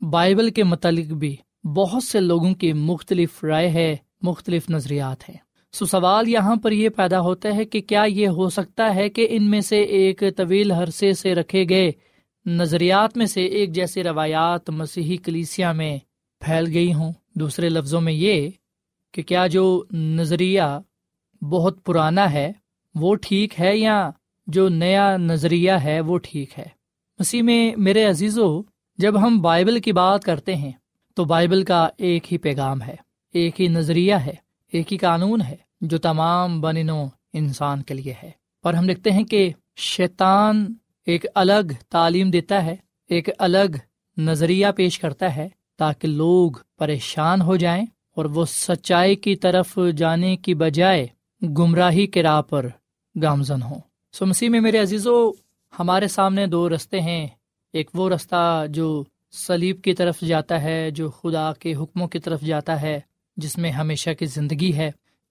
بائبل 0.00 0.50
کے 0.50 0.64
متعلق 0.64 1.06
بھی 1.06 1.36
بہت 1.64 2.02
سے 2.02 2.20
لوگوں 2.20 2.54
کی 2.54 2.72
مختلف 2.72 3.44
رائے 3.44 3.70
ہے، 3.70 3.96
مختلف 4.22 4.70
نظریات 4.70 5.28
ہیں۔ 5.28 5.36
سو 5.72 5.86
سوال 5.86 6.28
یہاں 6.28 6.56
پر 6.56 6.72
یہ 6.72 6.88
پیدا 6.88 7.20
ہوتا 7.20 7.56
ہے 7.56 7.64
کہ 7.64 7.80
کیا 7.80 8.04
یہ 8.08 8.28
ہو 8.28 8.48
سکتا 8.48 8.94
ہے 8.94 9.08
کہ 9.08 9.26
ان 9.30 9.50
میں 9.50 9.60
سے 9.60 9.80
ایک 9.80 10.22
طویل 10.36 10.70
عرصے 10.70 11.12
سے 11.12 11.34
رکھے 11.34 11.64
گئے 11.68 11.92
نظریات 12.46 13.16
میں 13.16 13.26
سے 13.26 13.44
ایک 13.44 13.72
جیسے 13.72 14.02
روایات 14.02 14.70
مسیحی 14.70 15.16
کلیسیا 15.16 15.72
میں 15.72 15.98
پھیل 16.40 16.64
گئی 16.74 16.94
ہوں۔ 16.94 17.12
دوسرے 17.34 17.68
لفظوں 17.68 18.00
میں 18.00 18.12
یہ 18.12 18.50
کہ 19.12 19.22
کیا 19.22 19.46
جو 19.46 19.84
نظریہ 19.92 20.80
بہت 21.42 21.84
پرانا 21.84 22.32
ہے، 22.32 22.52
وہ 22.94 23.14
ٹھیک 23.14 23.60
ہے 23.60 23.76
یا 23.76 24.10
جو 24.46 24.68
نیا 24.68 25.16
نظریہ 25.16 25.72
ہے، 25.72 26.00
وہ 26.00 26.18
ٹھیک 26.18 26.58
ہے۔ 26.58 26.66
مسیح 27.18 27.42
میں 27.42 27.72
میرے 27.76 28.04
عزیزو، 28.04 28.62
جب 28.98 29.26
ہم 29.26 29.40
بائبل 29.40 29.80
کی 29.80 29.92
بات 29.92 30.24
کرتے 30.24 30.56
ہیں 30.56 30.72
تو 31.14 31.24
بائبل 31.24 31.64
کا 31.64 31.88
ایک 31.98 32.32
ہی 32.32 32.38
پیغام 32.38 32.82
ہے، 32.82 32.96
ایک 33.32 33.60
ہی 33.60 33.68
نظریہ 33.68 34.14
ہے، 34.14 34.34
ایک 34.72 34.92
ہی 34.92 34.98
قانون 34.98 35.40
ہے 35.40 35.56
جو 35.80 35.98
تمام 35.98 36.60
بنو 36.60 37.06
انسان 37.32 37.82
کے 37.82 37.94
لیے 37.94 38.14
ہے۔ 38.22 38.30
اور 38.62 38.74
ہم 38.74 38.86
دیکھتے 38.86 39.10
ہیں 39.10 39.24
کہ 39.24 39.52
شیطان 39.76 40.74
ایک 41.06 41.26
الگ 41.34 41.72
تعلیم 41.88 42.30
دیتا 42.30 42.64
ہے، 42.64 42.76
ایک 43.08 43.28
الگ 43.38 43.76
نظریہ 44.16 44.66
پیش 44.76 44.98
کرتا 44.98 45.36
ہے 45.36 45.48
تاکہ 45.78 46.08
لوگ 46.08 46.50
پریشان 46.78 47.40
ہو 47.40 47.56
جائیں 47.56 47.86
اور 48.16 48.24
وہ 48.24 48.44
سچائی 48.44 49.16
کی 49.16 49.36
طرف 49.36 49.78
جانے 49.96 50.36
کی 50.36 50.54
بجائے 50.54 51.06
گمراہی 51.42 52.06
کے 52.06 52.22
راہ 52.22 52.42
پر 52.42 52.66
گامزن 53.22 53.62
ہوں۔ 53.62 53.78
سو 54.12 54.26
مسیح 54.26 54.48
میں 54.48 54.60
میرے 54.60 54.78
عزیزو، 54.78 55.30
ہمارے 55.78 56.08
سامنے 56.08 56.46
دو 56.46 56.68
رستے 56.68 57.00
ہیں۔ 57.00 57.28
ایک 57.72 57.90
وہ 57.94 58.10
رستہ 58.10 58.64
جو 58.68 59.04
سلیب 59.34 59.82
کی 59.82 59.94
طرف 59.94 60.20
جاتا 60.20 60.62
ہے، 60.62 60.90
جو 60.90 61.10
خدا 61.10 61.52
کے 61.52 61.74
حکموں 61.74 62.08
کی 62.08 62.18
طرف 62.18 62.40
جاتا 62.40 62.82
ہے، 62.82 63.00
جس 63.36 63.58
میں 63.58 63.70
ہمیشہ 63.70 64.10
کی 64.10 64.26
زندگی 64.26 64.74
ہے، 64.74 64.90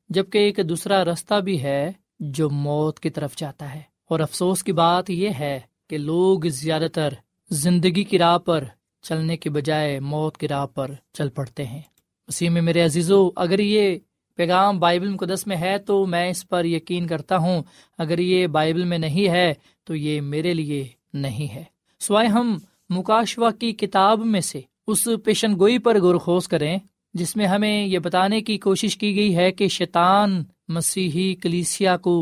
جبکہ 0.10 0.38
ایک 0.38 0.60
دوسرا 0.70 1.06
رستہ 1.06 1.40
بھی 1.40 1.64
ہے 1.64 1.92
جو 2.20 2.50
موت 2.50 3.00
کی 3.00 3.10
طرف 3.10 3.36
جاتا 3.36 3.76
ہے۔ 3.76 3.82
اور 4.10 4.20
افسوس 4.20 4.64
کی 4.64 4.72
بات 4.72 5.10
یہ 5.10 5.30
ہے 5.40 5.60
کہ 5.90 5.98
لوگ 5.98 6.48
زیادہ 6.48 6.88
تر 6.94 7.14
زندگی 7.50 8.04
کی 8.04 8.20
راہ 8.20 8.38
پر 8.38 8.64
چلنے 9.02 9.38
کے 9.38 9.50
بجائے 9.50 10.00
موت 10.00 10.38
کی 10.38 10.48
راہ 10.48 10.66
پر 10.66 10.92
چل 11.14 11.30
پڑتے 11.30 11.66
ہیں۔ 11.66 11.82
اسی 12.28 12.50
میں 12.50 12.62
میرے 12.62 12.82
عزیزو، 12.82 13.30
اگر 13.36 13.60
یہ 13.60 13.98
پیغام 14.36 14.80
بائبل 14.80 15.10
مقدس 15.10 15.48
میں 15.48 15.58
ہے 15.58 15.78
تو 15.78 16.06
میں 16.06 16.30
اس 16.30 16.50
پر 16.50 16.66
یقین 16.66 17.08
کرتا 17.08 17.38
ہوں۔ 17.38 17.64
اگر 17.98 18.20
یہ 18.20 18.48
بائبل 18.48 18.84
میں 18.84 18.98
نہیں 18.98 19.30
ہے 19.30 19.54
تو 19.84 19.96
یہ 19.96 20.22
میرے 20.22 20.54
لیے 20.54 20.88
نہیں 21.14 21.56
ہے۔ 21.56 21.64
سوائے 22.00 22.28
ہم 22.28 22.58
مکاشوا 22.94 23.52
کی 23.52 23.72
کتاب 23.72 24.26
میں 24.26 24.42
سے 24.42 24.62
اس 24.88 25.08
پیشن 25.26 25.58
گوئی 25.60 25.78
پر 25.78 26.00
گرخوز 26.04 26.48
کریں، 26.48 26.78
جس 27.14 27.36
میں 27.36 27.46
ہمیں 27.46 27.86
یہ 27.86 28.00
بتانے 28.00 28.42
کی 28.42 28.58
کوشش 28.58 28.98
کی 28.98 29.16
گئی 29.16 29.36
ہے 29.36 29.52
کہ 29.52 29.68
شیطان 29.68 30.44
مسیحی 30.68 31.34
کلیسیا 31.36 31.96
کو 31.98 32.16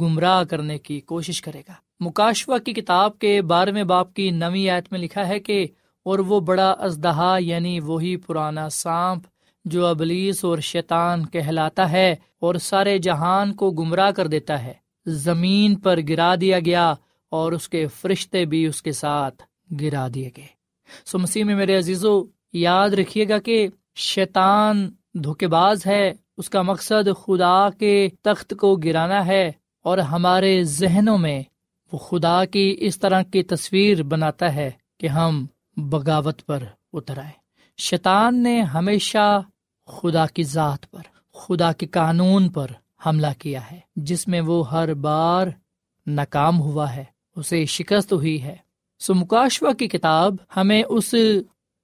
گمراہ 0.00 0.42
کرنے 0.44 0.78
کی 0.78 1.00
کوشش 1.00 1.40
کرے 1.42 1.62
گا۔ 1.68 1.74
مکاشوا 2.00 2.58
کی 2.58 2.72
کتاب 2.72 3.18
کے 3.18 3.40
بارہویں 3.42 3.84
باپ 3.84 4.14
کی 4.14 4.30
نوی 4.30 4.68
آیت 4.70 4.92
میں 4.92 5.00
لکھا 5.00 5.26
ہے 5.28 5.38
کہ، 5.40 5.66
اور 6.06 6.18
وہ 6.18 6.40
بڑا 6.40 6.70
ازدہا 6.70 7.34
یعنی 7.40 7.78
وہی 7.80 8.16
پرانا 8.16 8.68
سانپ 8.68 9.26
جو 9.64 9.86
ابلیس 9.86 10.44
اور 10.44 10.58
شیطان 10.58 11.26
کہلاتا 11.26 11.90
ہے 11.92 12.10
اور 12.40 12.54
سارے 12.54 12.98
جہان 12.98 13.54
کو 13.54 13.70
گمراہ 13.70 14.10
کر 14.10 14.26
دیتا 14.26 14.62
ہے۔ 14.62 14.72
زمین 15.06 15.74
پر 15.74 15.98
گرا 16.08 16.34
دیا 16.40 16.58
گیا 16.58 16.92
اور 17.32 17.52
اس 17.52 17.68
کے 17.68 17.86
فرشتے 18.00 18.44
بھی 18.44 18.66
اس 18.66 18.82
کے 18.82 18.92
ساتھ۔ 18.92 19.42
گرا 19.80 20.08
دیے 20.14 20.30
گئے۔ 20.36 20.46
سو 21.04 21.18
مسیح 21.18 21.44
میں 21.44 21.54
میرے 21.54 21.78
عزیزو، 21.78 22.22
یاد 22.52 22.90
رکھیے 22.90 23.28
گا 23.28 23.38
کہ 23.38 23.68
شیطان 23.94 24.90
دھوکے 25.14 25.46
باز 25.46 25.86
ہے۔ 25.86 26.12
اس 26.38 26.50
کا 26.50 26.62
مقصد 26.62 27.08
خدا 27.26 27.70
کے 27.70 28.08
تخت 28.22 28.54
کو 28.58 28.76
گرانا 28.76 29.26
ہے 29.26 29.52
اور 29.82 29.98
ہمارے 29.98 30.62
ذہنوں 30.62 31.18
میں 31.18 31.42
وہ 31.92 31.98
خدا 31.98 32.44
کی 32.44 32.76
اس 32.78 32.98
طرح 32.98 33.22
کی 33.22 33.42
تصویر 33.42 34.02
بناتا 34.02 34.54
ہے 34.54 34.70
کہ 35.00 35.06
ہم 35.06 35.46
بغاوت 35.76 36.46
پر 36.46 36.62
اتر 36.92 37.18
آئے۔ 37.18 37.32
شیطان 37.76 38.42
نے 38.42 38.62
ہمیشہ 38.62 39.42
خدا 39.86 40.26
کی 40.26 40.42
ذات 40.42 40.90
پر، 40.90 41.02
خدا 41.32 41.72
کے 41.72 41.86
قانون 41.86 42.48
پر 42.48 42.66
حملہ 43.06 43.26
کیا 43.38 43.60
ہے، 43.70 43.80
جس 43.96 44.28
میں 44.28 44.40
وہ 44.40 44.70
ہر 44.70 44.94
بار 44.94 45.46
ناکام 46.06 46.60
ہوا 46.60 46.96
ہے، 46.96 47.04
اسے 47.36 47.64
شکست 47.64 48.12
ہوئی 48.12 48.42
ہے۔ 48.42 48.56
سمکاشوا 48.98 49.72
کی 49.72 49.88
کتاب 49.88 50.34
ہمیں 50.56 50.82
اس 50.88 51.14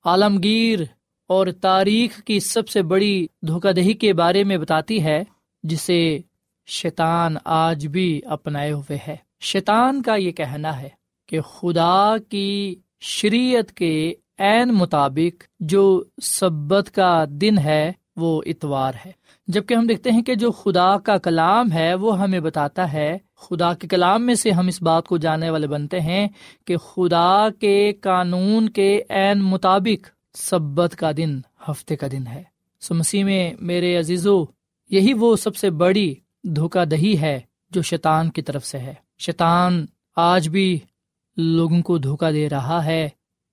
عالمگیر 0.05 0.81
اور 1.27 1.47
تاریخ 1.61 2.23
کی 2.23 2.41
سب 2.41 2.69
سے 2.69 2.83
بڑی 2.83 3.27
دھوکہ 3.43 3.73
دہی 3.73 3.93
کے 3.93 4.13
بارے 4.13 4.45
میں 4.45 4.57
بتاتی 4.57 5.05
ہے، 5.05 5.25
جسے 5.63 6.19
شیطان 6.67 7.37
آج 7.45 7.87
بھی 7.87 8.21
اپنائے 8.27 8.73
ہوئے 8.73 8.99
ہے۔ 9.09 9.17
شیطان 9.41 10.03
کا 10.03 10.15
یہ 10.15 10.31
کہنا 10.31 10.81
ہے 10.81 10.89
کہ 11.29 11.41
خدا 11.41 12.15
کی 12.29 12.75
شریعت 13.01 13.73
کے 13.73 14.15
عین 14.39 14.69
مطابق 14.69 15.43
جو 15.61 16.05
سبت 16.23 16.91
کا 16.95 17.25
دن 17.29 17.59
ہے، 17.59 17.93
وہ 18.17 18.43
اتوار 18.47 18.93
ہے۔ 19.07 19.13
جبکہ 19.49 19.75
ہم 19.75 19.87
دیکھتے 19.87 20.11
ہیں 20.11 20.23
کہ 20.23 20.35
جو 20.35 20.51
خدا 20.51 20.99
کا 20.99 21.19
کلام 21.19 21.73
ہے، 21.73 21.95
وہ 21.95 22.19
ہمیں 22.19 22.41
بتاتا 22.41 22.93
ہے 22.93 23.19
خدا 23.37 23.75
کے 23.75 23.89
کلام 23.89 24.27
میں 24.27 24.35
سے 24.35 24.51
ہم 24.51 24.67
اس 24.67 24.83
بات 24.83 25.07
کو 25.07 25.17
جاننے 25.17 25.51
والے 25.51 25.67
بنتے 25.67 26.01
ہیں 26.01 26.29
کہ 26.65 26.77
خدا 26.77 27.49
کے 27.61 27.93
قانون 27.93 28.69
کے 28.69 29.03
عین 29.09 29.39
مطابق 29.39 30.09
سبت 30.35 30.97
کا 30.97 31.11
دن 31.17 31.41
ہفتے 31.71 31.97
کا 31.97 32.07
دن 32.13 32.27
ہے۔ 32.27 32.43
سو 32.81 32.95
مسیح 32.95 33.25
میں 33.25 33.55
میرے 33.61 33.99
عزیزو، 33.99 34.45
یہی 34.91 35.13
وہ 35.13 35.37
سب 35.37 35.57
سے 35.57 35.71
بڑی 35.71 36.15
دھوکہ 36.43 36.85
دہی 36.85 37.21
ہے 37.21 37.41
جو 37.71 37.83
شیطان 37.83 38.31
کی 38.31 38.43
طرف 38.43 38.67
سے 38.67 38.79
ہے۔ 38.79 38.95
شیطان 39.19 39.87
آج 40.17 40.49
بھی 40.49 40.79
لوگوں 41.37 41.83
کو 41.83 41.99
دھوکہ 41.99 42.31
دے 42.31 42.49
رہا 42.49 42.85
ہے 42.85 43.09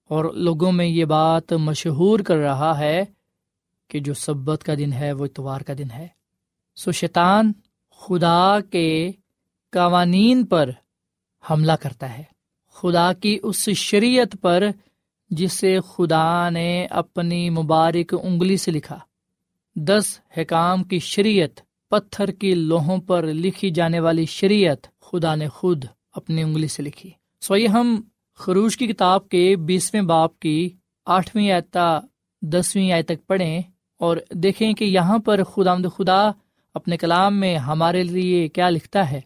اور 0.07 0.25
لوگوں 0.33 0.71
میں 0.71 0.85
یہ 0.85 1.05
بات 1.05 1.53
مشہور 1.53 2.19
کر 2.19 2.35
رہا 2.35 2.79
ہے 2.79 3.05
کہ 3.87 3.99
جو 3.99 4.13
سبت 4.13 4.63
کا 4.63 4.73
دن 4.73 4.93
ہے 4.93 5.11
وہ 5.11 5.25
اتوار 5.25 5.61
کا 5.61 5.73
دن 5.77 5.91
ہے۔ 5.93 6.07
سو 6.75 6.91
شیطان 6.91 7.51
خدا 7.97 8.57
کے 8.71 9.11
قوانین 9.71 10.45
پر 10.45 10.69
حملہ 11.49 11.71
کرتا 11.71 12.17
ہے۔ 12.17 12.23
خدا 12.73 13.13
کی 13.13 13.39
اس 13.43 13.69
شریعت 13.69 14.35
پر 14.41 14.63
جسے 15.29 15.79
خدا 15.79 16.49
نے 16.49 16.87
اپنی 16.89 17.49
مبارک 17.49 18.15
انگلی 18.23 18.57
سے 18.57 18.71
لکھا۔ 18.71 18.99
دس 19.75 20.19
حکام 20.37 20.83
کی 20.83 20.99
شریعت، 20.99 21.61
پتھر 21.89 22.31
کی 22.31 22.55
لوہوں 22.55 22.97
پر 22.97 23.23
لکھی 23.23 23.69
جانے 23.69 23.99
والی 23.99 24.25
شریعت 24.25 24.99
خدا 24.99 25.35
نے 25.35 25.47
خود 25.47 25.85
اپنی 26.11 26.43
انگلی 26.43 26.67
سے 26.67 26.83
لکھی۔ 26.83 27.09
سو 27.41 27.57
یہ 27.57 27.67
ہم 27.67 28.01
خروش 28.35 28.77
کی 28.77 28.87
کتاب 28.87 29.29
کے 29.29 29.55
بیسویں 29.55 30.01
باپ 30.01 30.39
کی 30.39 30.69
آٹھویں 31.05 31.51
آتا 31.51 31.99
دسویں 32.41 32.91
آئے 32.91 33.03
تک 33.03 33.27
پڑھیں 33.27 33.61
اور 33.99 34.17
دیکھیں 34.31 34.73
کہ 34.73 34.85
یہاں 34.85 35.17
پر 35.17 35.43
خدا 35.43 35.75
خدا 35.75 36.31
اپنے 36.73 36.97
کلام 36.97 37.39
میں 37.39 37.57
ہمارے 37.57 38.03
لیے 38.03 38.47
کیا 38.47 38.69
لکھتا 38.69 39.11
ہے۔ 39.11 39.21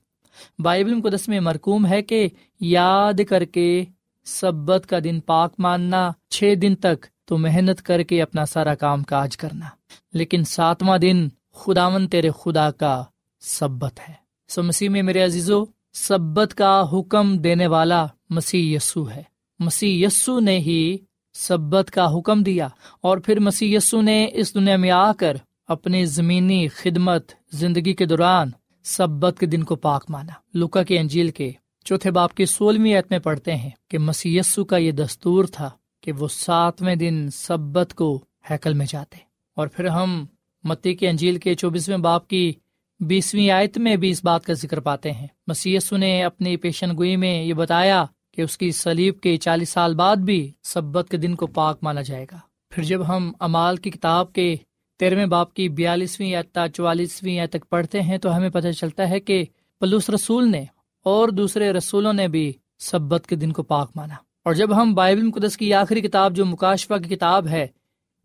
بائبل 0.60 0.94
مقدس 0.94 1.28
میں 1.28 1.40
مرکوم 1.40 1.88
ہے 1.88 2.02
کہ 2.02 2.28
یاد 2.60 3.22
کر 3.30 3.46
کے 3.46 3.86
سبت 4.26 4.88
کا 4.90 4.98
دن 5.04 5.20
پاک 5.20 5.54
ماننا، 5.60 6.12
چھ 6.30 6.54
دن 6.62 6.76
تک 6.76 7.06
تو 7.26 7.38
محنت 7.38 7.82
کر 7.82 8.04
کے 8.04 8.22
اپنا 8.22 8.46
سارا 8.46 8.76
کام 8.76 9.04
کاج 9.04 9.38
کرنا۔ 9.38 9.66
لیکن 10.14 10.44
ساتواں 10.44 10.98
دن 10.98 11.28
خداون 11.54 12.08
تیرے 12.08 12.30
خدا 12.40 12.72
کا 12.72 13.04
سبت 13.40 14.00
ہے۔ 14.10 14.14
سو 14.48 14.64
مسیح 14.64 14.90
میں 14.90 15.04
میرے 15.04 15.24
عزیزو، 15.24 15.64
سبت 15.94 16.54
کا 16.54 16.84
حکم 16.94 17.38
دینے 17.38 17.68
والا 17.68 18.06
مسیح 18.30 18.76
یسو 18.76 19.10
ہے۔ 19.10 19.24
مسیح 19.60 20.06
یسو 20.06 20.40
نے 20.40 20.60
ہی 20.60 20.98
سبت 21.34 21.92
کا 21.92 22.18
حکم 22.18 22.44
دیا 22.44 22.68
اور 23.02 23.18
پھر 23.18 23.40
مسیح 23.40 23.78
یسو 23.78 24.02
نے 24.02 24.28
اس 24.34 24.54
دنیا 24.56 24.78
میں 24.78 24.92
آ 24.92 25.12
کر 25.14 25.38
اپنی 25.68 26.06
زمینی 26.06 26.68
خدمت 26.68 27.32
زندگی 27.52 27.94
کے 27.94 28.06
دوران 28.06 28.52
سبت 28.86 29.40
کے 29.40 29.46
دن 29.46 29.64
کو 29.64 29.76
پاک 29.76 30.06
مانا۔ 30.10 30.34
لکا 30.58 30.84
کے 30.84 31.00
انجیل 31.00 31.32
کے 31.32 31.52
چوتھے 31.86 32.12
باپ 32.12 32.36
کی 32.36 32.46
سولہویں 32.46 32.96
ایت 32.96 33.08
میں 33.10 33.20
پڑھتے 33.20 33.56
ہیں 33.56 33.70
کہ 33.88 33.98
مسی 33.98 34.40
کا 34.70 34.78
یہ 34.78 34.92
دستور 34.92 35.46
تھا 35.46 35.70
کہ 36.02 36.12
وہ 36.12 36.28
ساتویں 36.28 36.96
دن 36.96 37.30
سبت 37.30 37.94
کو 37.94 38.26
ہیکل 38.50 38.74
میں 38.74 38.86
جاتے۔ 38.90 39.18
اور 39.56 39.68
پھر 39.68 39.86
ہم 39.86 40.26
متی 40.64 40.94
کے 40.94 41.10
انجیل 41.10 41.40
کے 41.40 41.56
چوبیسویں 41.56 41.98
باپ 41.98 42.28
کی 42.28 42.54
بیسویں 43.00 43.50
آیت 43.50 43.78
میں 43.78 43.96
بھی 43.96 44.10
اس 44.10 44.26
بات 44.26 44.46
کا 44.46 44.54
ذکر 44.54 44.80
پاتے 44.80 45.12
ہیں۔ 45.12 45.28
مسی 45.48 45.78
نے 45.92 46.24
اپنی 46.24 46.58
پیشن 46.58 46.98
گوئی 46.98 47.16
میں 47.16 47.44
یہ 47.44 47.54
بتایا 47.54 48.06
کہ 48.34 48.42
اس 48.42 48.58
کی 48.58 48.72
سلیب 48.72 49.20
کے 49.20 49.38
چالیس 49.38 49.70
سال 49.70 49.96
بعد 49.96 50.16
بھی 50.16 50.52
سبت 50.64 51.10
کے 51.10 51.18
دن 51.18 51.36
کو 51.36 51.48
پاک 51.48 51.80
مانا 51.82 52.02
جائے 52.02 52.26
گا۔ 52.32 52.38
پھر 52.70 52.84
جب 52.84 53.08
ہم 53.08 53.32
امال 53.40 53.78
کی 53.78 53.90
کتاب 53.92 54.34
کے 54.34 54.56
تیرہویں 54.98 55.26
باپ 55.26 55.54
کی 55.54 55.70
بیالیسویں 55.70 56.30
یا 56.30 56.68
چوالیسویں 56.74 57.46
تک 57.46 57.70
پڑھتے 57.70 58.02
ہیں 58.02 58.18
تو 58.18 58.38
ہمیں 58.38 58.50
پتہ 58.50 58.72
چلتا 58.72 59.10
ہے 59.10 59.20
کہ 59.20 59.46
پلوس 59.80 60.10
رسول 60.10 60.52
نے 60.52 60.66
اور 61.04 61.30
دوسرے 61.30 61.74
رسولوں 61.74 62.14
نے 62.14 62.28
بھی 62.28 62.54
سبت 62.80 63.28
کے 63.28 63.36
دن 63.36 63.52
کو 63.52 63.64
پاک 63.64 63.92
مانا۔ 63.96 64.16
اور 64.44 64.54
جب 64.54 64.82
ہم 64.82 64.94
بائبل 64.94 65.22
مقدس 65.22 65.58
کی 65.58 65.74
آخری 65.74 66.02
کتاب 66.02 66.36
جو 66.36 66.46
مکاشفہ 66.46 66.94
کی 66.94 67.16
کتاب 67.16 67.48
ہے، 67.48 67.68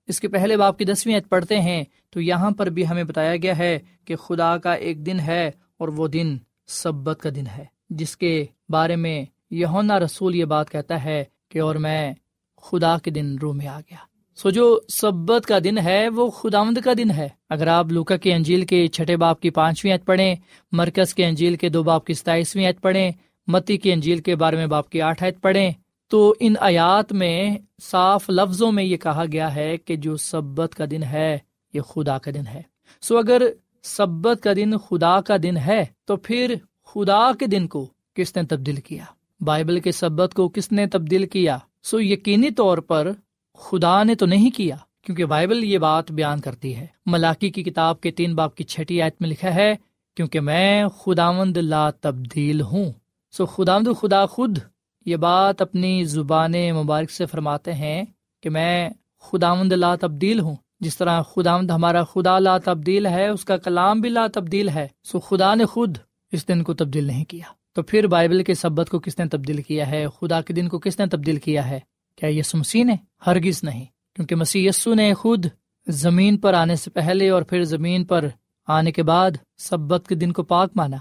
اس 0.09 0.20
کے 0.20 0.28
پہلے 0.28 0.56
باپ 0.56 0.78
کی 0.78 0.85
دسویں 0.85 1.20
پڑھتے 1.20 1.61
ہیں، 1.61 1.85
تو 2.11 2.20
یہاں 2.20 2.50
پر 2.50 2.66
بھی 2.66 2.88
ہمیں 2.88 3.04
بتایا 3.04 3.37
گیا 3.37 3.59
ہے 3.59 3.78
کہ 4.04 4.16
خدا 4.16 4.59
کا 4.59 4.72
ایک 4.72 5.06
دن 5.06 5.20
ہے 5.20 5.50
اور 5.78 5.88
وہ 5.88 6.09
دن 6.09 6.37
سبت 6.66 7.18
کا 7.22 7.30
دن 7.35 7.44
ہے، 7.59 7.64
جس 7.90 8.16
کے 8.16 8.46
بارے 8.68 8.96
میں 8.96 9.24
یونا 9.50 9.98
رسول 9.98 10.35
یہ 10.35 10.44
بات 10.44 10.70
کہتا 10.70 11.04
ہے 11.04 11.24
کہ 11.48 11.61
اور 11.61 11.74
میں 11.74 12.14
خدا 12.62 12.98
کے 12.98 13.11
دن 13.11 13.38
رو 13.38 13.52
میں 13.52 13.66
آ 13.66 13.80
گیا۔ 13.80 14.10
سو 14.42 14.50
جو 14.50 14.81
سبت 14.88 15.46
کا 15.46 15.59
دن 15.64 15.79
ہے 15.79 16.09
وہ 16.09 16.31
خداوند 16.31 16.79
کا 16.79 16.92
دن 16.98 17.11
ہے۔ 17.11 17.29
اگر 17.50 17.66
آپ 17.66 17.87
لوکا 17.92 18.16
کے 18.16 18.35
انجیل 18.35 18.66
کے 18.66 18.88
چھٹے 18.88 19.16
باپ 19.16 19.40
کی 19.40 19.50
پانچویں 19.50 19.92
عید 19.92 20.05
پڑھیں، 20.05 20.35
مرکز 20.72 21.14
کے 21.14 21.24
انجیل 21.24 21.57
کے 21.57 21.68
دو 21.68 21.83
باپ 21.83 22.05
کی 22.05 22.14
ستائیسویں 22.14 22.66
عید 22.66 22.81
پڑھیں، 22.81 23.12
متی 23.46 23.76
کے 23.76 23.92
انجیل 23.92 24.18
کے 24.18 24.37
بارہویں 24.37 24.66
باپ 24.66 24.90
کی 24.90 25.03
آٹھ 25.03 25.24
عید 25.24 25.40
پڑھیں، 25.40 25.70
تو 26.09 26.35
ان 26.40 26.55
آیات 26.61 27.12
میں 27.12 27.57
صاف 27.83 28.31
لفظوں 28.31 28.72
میں 28.72 28.85
یہ 28.85 28.96
کہا 28.96 29.24
گیا 29.33 29.55
ہے 29.55 29.76
کہ 29.76 29.96
جو 29.96 30.16
سبت 30.16 30.74
کا 30.74 30.85
دن 30.90 31.03
ہے، 31.03 31.38
یہ 31.74 31.81
خدا 31.81 32.18
کا 32.18 32.31
دن 32.31 32.46
ہے۔ 32.46 32.62
سو 33.00 33.18
اگر 33.18 33.42
سبت 33.83 34.42
کا 34.42 34.53
دن 34.57 34.79
خدا 34.79 35.20
کا 35.20 35.37
دن 35.42 35.57
ہے، 35.57 35.85
تو 36.05 36.16
پھر 36.16 36.55
خدا 36.87 37.33
کے 37.33 37.46
دن 37.46 37.66
کو 37.66 37.87
کس 38.14 38.37
نے 38.37 38.42
تبدیل 38.42 38.76
کیا؟ 38.76 39.05
بائبل 39.40 39.81
کے 39.81 39.92
سبت 39.92 40.35
کو 40.35 40.48
کس 40.48 40.72
نے 40.72 40.87
تبدیل 40.87 41.26
کیا؟ 41.26 41.59
سو 41.83 42.00
یقینی 42.00 42.50
طور 42.50 42.79
پر 42.79 43.12
خدا 43.61 44.03
نے 44.03 44.14
تو 44.14 44.27
نہیں 44.27 44.51
کیا، 44.51 44.77
کیونکہ 45.05 45.25
بائبل 45.25 45.64
یہ 45.64 45.79
بات 45.79 46.12
بیان 46.12 46.40
کرتی 46.40 46.77
ہے۔ 46.77 46.87
ملاقی 47.07 47.51
کی 47.51 47.62
کتاب 47.62 48.01
کے 48.01 48.11
تین 48.11 48.35
باپ 48.35 48.55
کی 48.55 48.64
چھٹی 48.64 49.03
آیت 49.03 49.14
میں 49.20 49.29
لکھا 49.29 49.55
ہے، 49.55 49.75
کیونکہ 50.16 50.40
میں 50.40 50.85
خداوند 50.87 51.57
لا 51.57 51.90
تبدیل 51.90 52.61
ہوں۔ 52.61 52.92
سو 53.31 53.46
خداوند 53.46 53.88
خدا 54.01 54.27
خود 54.27 54.59
یہ 55.07 55.16
بات 55.16 55.62
اپنی 55.62 56.05
زبان 56.05 56.53
مبارک 56.53 57.11
سے 57.11 57.27
فرماتے 57.27 57.73
ہیں 57.73 58.03
کہ 58.42 58.51
میں 58.51 58.90
خداوند 59.20 59.73
لا 59.73 59.94
تبدیل 59.96 60.40
ہوں۔ 60.40 60.57
جس 60.81 60.96
طرح 60.99 61.23
خداوند 61.23 61.70
ہمارا 61.70 62.05
خدا 62.05 62.38
لا 62.38 62.59
تبدیل 62.59 63.07
ہے، 63.07 63.29
اس 63.29 63.44
کا 63.44 63.57
کلام 63.57 64.01
بھی 64.01 64.09
لا 64.09 64.27
تبدیل 64.35 64.68
ہے۔ 64.68 64.88
سو 65.05 65.20
خدا 65.20 65.55
نے 65.55 65.64
خود 65.64 65.99
اس 66.33 66.49
دن 66.49 66.62
کو 66.62 66.75
تبدیل 66.75 67.05
نہیں 67.05 67.25
کیا۔ 67.25 67.44
تو 67.75 67.83
پھر 67.83 68.07
بائبل 68.07 68.44
کے 68.44 68.55
سبت 68.55 68.90
کو 68.90 68.99
کس 68.99 69.18
نے 69.18 69.29
تبدیل 69.29 69.62
کیا 69.62 69.90
ہے؟ 69.90 70.07
خدا 70.20 70.40
کے 70.40 70.55
دن 70.55 70.68
کو 70.68 70.79
کس 70.79 70.99
نے 70.99 71.07
تبدیل 71.07 71.37
کیا 71.37 71.70
ہے؟ 71.70 71.81
کیا 72.20 72.28
یسو 72.28 72.59
مسیح 72.59 72.85
نے؟ 72.85 72.94
ہرگز 73.26 73.64
نہیں، 73.64 73.85
کیونکہ 74.14 74.35
مسیح 74.35 74.68
یسو 74.68 74.94
نے 74.94 75.14
خود 75.14 75.46
زمین 75.88 76.37
پر 76.37 76.54
آنے 76.54 76.76
سے 76.76 76.90
پہلے 76.90 77.28
اور 77.28 77.42
پھر 77.42 77.64
زمین 77.64 78.04
پر 78.04 78.28
آنے 78.66 78.92
کے 78.92 79.02
بعد 79.02 79.30
سبت 79.59 80.09
کے 80.09 80.14
دن 80.14 80.33
کو 80.33 80.42
پاک 80.42 80.70
مانا۔ 80.76 80.96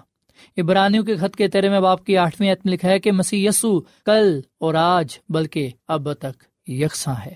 ابرانیوں 0.57 1.03
کے 1.03 1.15
خط 1.15 1.35
کے 1.35 1.47
تیرے 1.47 1.69
میں 1.69 1.79
باپ 1.79 2.05
کی 2.05 2.17
آٹھویں 2.17 2.51
عتم 2.51 2.69
لکھا 2.69 2.89
ہے 2.89 2.99
کہ 2.99 3.11
مسیح 3.11 3.49
یسو 3.49 3.79
کل 3.79 4.39
اور 4.59 4.73
آج، 4.73 5.19
بلکہ 5.29 5.69
اب 5.87 6.13
تک 6.13 6.69
یکساں 6.69 7.15
ہے۔ 7.25 7.33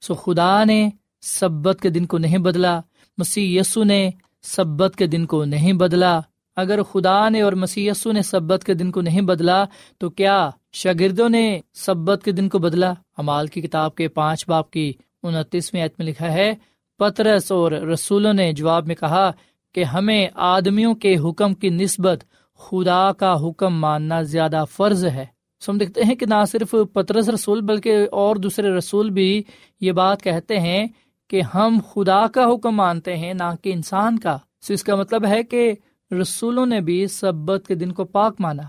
سو 0.00 0.14
خدا 0.14 0.64
نے 0.64 0.90
سبت 1.20 1.78
کے 1.82 1.90
دن 1.90 2.06
کو 2.06 2.18
نہیں 2.18 2.38
بدلا، 2.38 2.80
مسیح 3.18 3.60
یسو 3.60 3.84
نے 3.84 4.10
سبت 4.42 4.96
کے 4.96 5.06
دن 5.06 5.26
کو 5.26 5.44
نہیں 5.44 5.72
بدلا۔ 5.72 6.20
اگر 6.56 6.82
خدا 6.82 7.28
نے 7.28 7.42
اور 7.42 7.52
مسی 7.52 7.88
نے 8.06 8.22
سبت 8.22 8.64
کے 8.64 8.74
دن 8.74 8.90
کو 8.90 9.00
نہیں 9.00 9.20
بدلا، 9.20 9.64
تو 9.98 10.10
کیا 10.10 10.50
شاگردوں 10.72 11.28
نے 11.28 11.60
سبت 11.74 12.24
کے 12.24 12.32
دن 12.32 12.48
کو 12.48 12.58
بدلا؟ 12.58 12.92
امال 13.18 13.46
کی 13.46 13.60
کتاب 13.60 13.94
کے 13.94 14.08
پانچ 14.08 14.48
باپ 14.48 14.70
کی 14.70 14.92
انتیسویں 15.22 15.84
عتم 15.84 15.94
میں 15.98 16.06
لکھا 16.06 16.32
ہے، 16.32 16.54
پترس 16.98 17.52
اور 17.52 17.72
رسولوں 17.72 18.32
نے 18.32 18.52
جواب 18.52 18.86
میں 18.86 18.94
کہا 18.94 19.30
کہ 19.74 19.84
ہمیں 19.84 20.28
آدمیوں 20.34 20.94
کے 20.94 21.16
حکم 21.16 21.54
کی 21.54 21.68
نسبت 21.68 22.24
خدا 22.58 23.12
کا 23.12 23.34
حکم 23.34 23.80
ماننا 23.80 24.22
زیادہ 24.22 24.64
فرض 24.70 25.04
ہے۔ 25.04 25.24
ہم 25.68 25.78
دیکھتے 25.78 26.00
ہیں 26.04 26.14
کہ 26.14 26.26
نہ 26.26 26.44
صرف 26.44 26.74
پترس 26.92 27.28
رسول 27.28 27.60
بلکہ 27.60 28.06
اور 28.12 28.36
دوسرے 28.36 28.68
رسول 28.68 29.10
بھی 29.10 29.42
یہ 29.80 29.92
بات 29.92 30.22
کہتے 30.22 30.60
ہیں 30.60 30.86
کہ 31.28 31.42
ہم 31.54 31.78
خدا 31.94 32.26
کا 32.26 32.44
حکم 32.44 32.76
مانتے 32.76 33.16
ہیں، 33.16 33.34
نہ 33.34 33.54
کہ 33.62 33.72
انسان 33.72 34.18
کا۔ 34.18 34.36
سو 34.60 34.72
اس 34.72 34.84
کا 34.84 34.96
مطلب 34.96 35.26
ہے 35.26 35.42
کہ 35.42 35.72
رسولوں 36.10 36.66
نے 36.66 36.80
بھی 36.80 37.06
سبت 37.06 37.64
کے 37.68 37.74
دن 37.74 37.92
کو 37.92 38.04
پاک 38.04 38.34
مانا۔ 38.38 38.62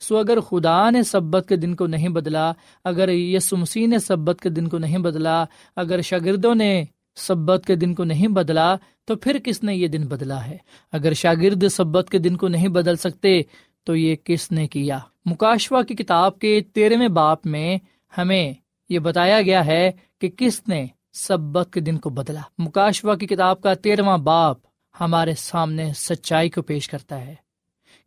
سو 0.00 0.16
اگر 0.16 0.40
خدا 0.40 0.90
نے 0.90 1.02
سبت 1.02 1.44
کے 1.48 1.56
دن 1.56 1.74
کو 1.74 1.86
نہیں 1.86 2.08
بدلا، 2.08 2.52
اگر 2.84 3.08
یسو 3.08 3.56
مسیح 3.56 3.86
نے 3.86 3.98
سبت 3.98 4.40
کے 4.42 4.48
دن 4.48 4.68
کو 4.68 4.78
نہیں 4.78 4.98
بدلا، 4.98 5.44
اگر 5.76 6.00
شاگردوں 6.00 6.54
نے 6.54 6.84
سبت 7.16 7.64
کے 7.66 7.74
دن 7.74 7.94
کو 7.94 8.04
نہیں 8.04 8.28
بدلا، 8.28 8.76
تو 9.04 9.16
پھر 9.16 9.38
کس 9.38 9.62
نے 9.62 9.74
یہ 9.74 9.88
دن 9.88 10.06
بدلا 10.06 10.46
ہے؟ 10.46 10.56
اگر 10.92 11.12
شاگرد 11.12 11.64
سبت 11.70 12.08
کے 12.10 12.18
دن 12.18 12.36
کو 12.36 12.48
نہیں 12.48 12.68
بدل 12.68 12.96
سکتے، 12.96 13.42
تو 13.84 13.96
یہ 13.96 14.16
کس 14.24 14.52
نے 14.52 14.66
کیا؟ 14.66 14.98
مکاشوا 15.24 15.82
کی 15.82 15.94
کتاب 15.94 16.38
کے 16.38 16.60
تیرہویں 16.72 17.08
باپ 17.08 17.46
میں 17.46 17.78
ہمیں 18.18 18.52
یہ 18.88 18.98
بتایا 18.98 19.42
گیا 19.42 19.66
ہے 19.66 19.90
کہ 20.20 20.30
کس 20.36 20.62
نے 20.68 20.86
سبت 21.12 21.72
کے 21.72 21.80
دن 21.80 21.98
کو 21.98 22.10
بدلا۔ 22.10 22.40
مکاشوا 22.58 23.14
کی 23.14 23.26
کتاب 23.26 23.60
کا 23.60 23.74
تیرواں 23.74 24.18
باپ 24.18 24.56
ہمارے 25.00 25.34
سامنے 25.34 25.92
سچائی 25.96 26.50
کو 26.50 26.62
پیش 26.62 26.88
کرتا 26.88 27.26
ہے 27.26 27.34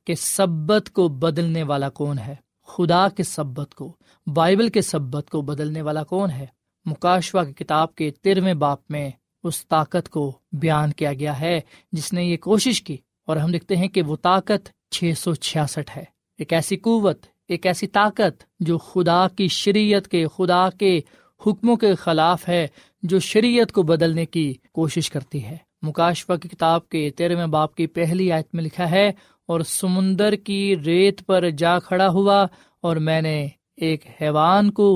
کہ 0.06 0.16
سبت 0.16 0.90
کو 0.94 1.08
بدلنے 1.08 1.64
والا 1.64 1.90
کون 1.90 2.20
ہے؟ 2.20 2.36
خدا 2.68 3.10
کے 3.10 3.24
سبت 3.24 3.76
کو، 3.76 3.96
بائبل 4.34 4.70
کے 4.70 4.82
سبت 4.82 5.30
کو 5.30 5.42
بدلنے 5.42 5.82
والا 5.82 6.04
کون 6.04 6.32
ہے؟ 6.32 6.46
مکاشوا 6.86 7.44
کی 7.44 7.54
کتاب 7.54 7.96
کے 7.96 8.12
تیرویں 8.12 8.54
باپ 8.54 8.80
میں 8.92 9.10
اس 9.44 9.68
طاقت 9.68 10.10
کو 10.10 10.38
بیان 10.52 10.92
کیا 10.92 11.14
گیا 11.14 11.40
ہے 11.40 11.62
جس 11.92 12.14
نے 12.14 12.24
یہ 12.24 12.38
کوشش 12.38 12.82
کی۔ 12.82 12.98
اور 13.28 13.38
ہم 13.38 13.52
دیکھتے 13.52 13.76
ہیں 13.76 13.88
کہ 13.88 14.02
وہ 14.02 14.16
طاقت 14.16 14.92
چھ 14.92 15.12
سو 15.18 15.36
چھیاسٹھ 15.36 15.98
ہے۔ 15.98 16.04
ایک 16.38 16.54
ایسی 16.54 16.78
قوت، 16.78 17.26
ایک 17.48 17.66
ایسی 17.66 17.88
طاقت 17.88 18.44
جو 18.60 18.78
خدا 18.78 19.28
کی 19.28 19.48
شریعت 19.48 20.08
کے، 20.08 20.26
خدا 20.36 20.70
کے 20.70 21.02
حکموں 21.48 21.76
کے 21.76 21.96
خلاف 21.96 22.50
ہے، 22.50 22.68
جو 23.04 23.20
شریعت 23.20 23.72
کو 23.72 23.84
بدلنے 23.84 24.26
کی 24.26 24.54
کوشش 24.72 25.10
کرتی 25.10 25.46
ہے۔ 25.46 25.67
مکاشفہ 25.88 26.34
کی 26.34 26.50
کتاب 26.50 26.88
کے 26.90 27.10
تیرہویں 27.18 27.48
باپ 27.48 27.76
کی 27.76 27.88
پہلی 27.88 28.32
آیت 28.32 28.56
میں 28.56 28.64
لکھا 28.64 28.90
ہے، 28.92 29.12
اور 29.50 29.62
سمندر 29.70 30.36
کی 30.36 30.76
ریت 30.86 31.26
پر 31.26 31.50
جا 31.58 31.78
کھڑا 31.80 32.08
ہوا، 32.10 32.46
اور 32.84 32.96
میں 33.08 33.22
نے 33.22 33.38
ایک 33.78 34.06
حیوان 34.22 34.72
کو 34.72 34.88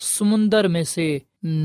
سمندر 0.00 0.68
میں 0.68 0.82
سے 0.84 1.06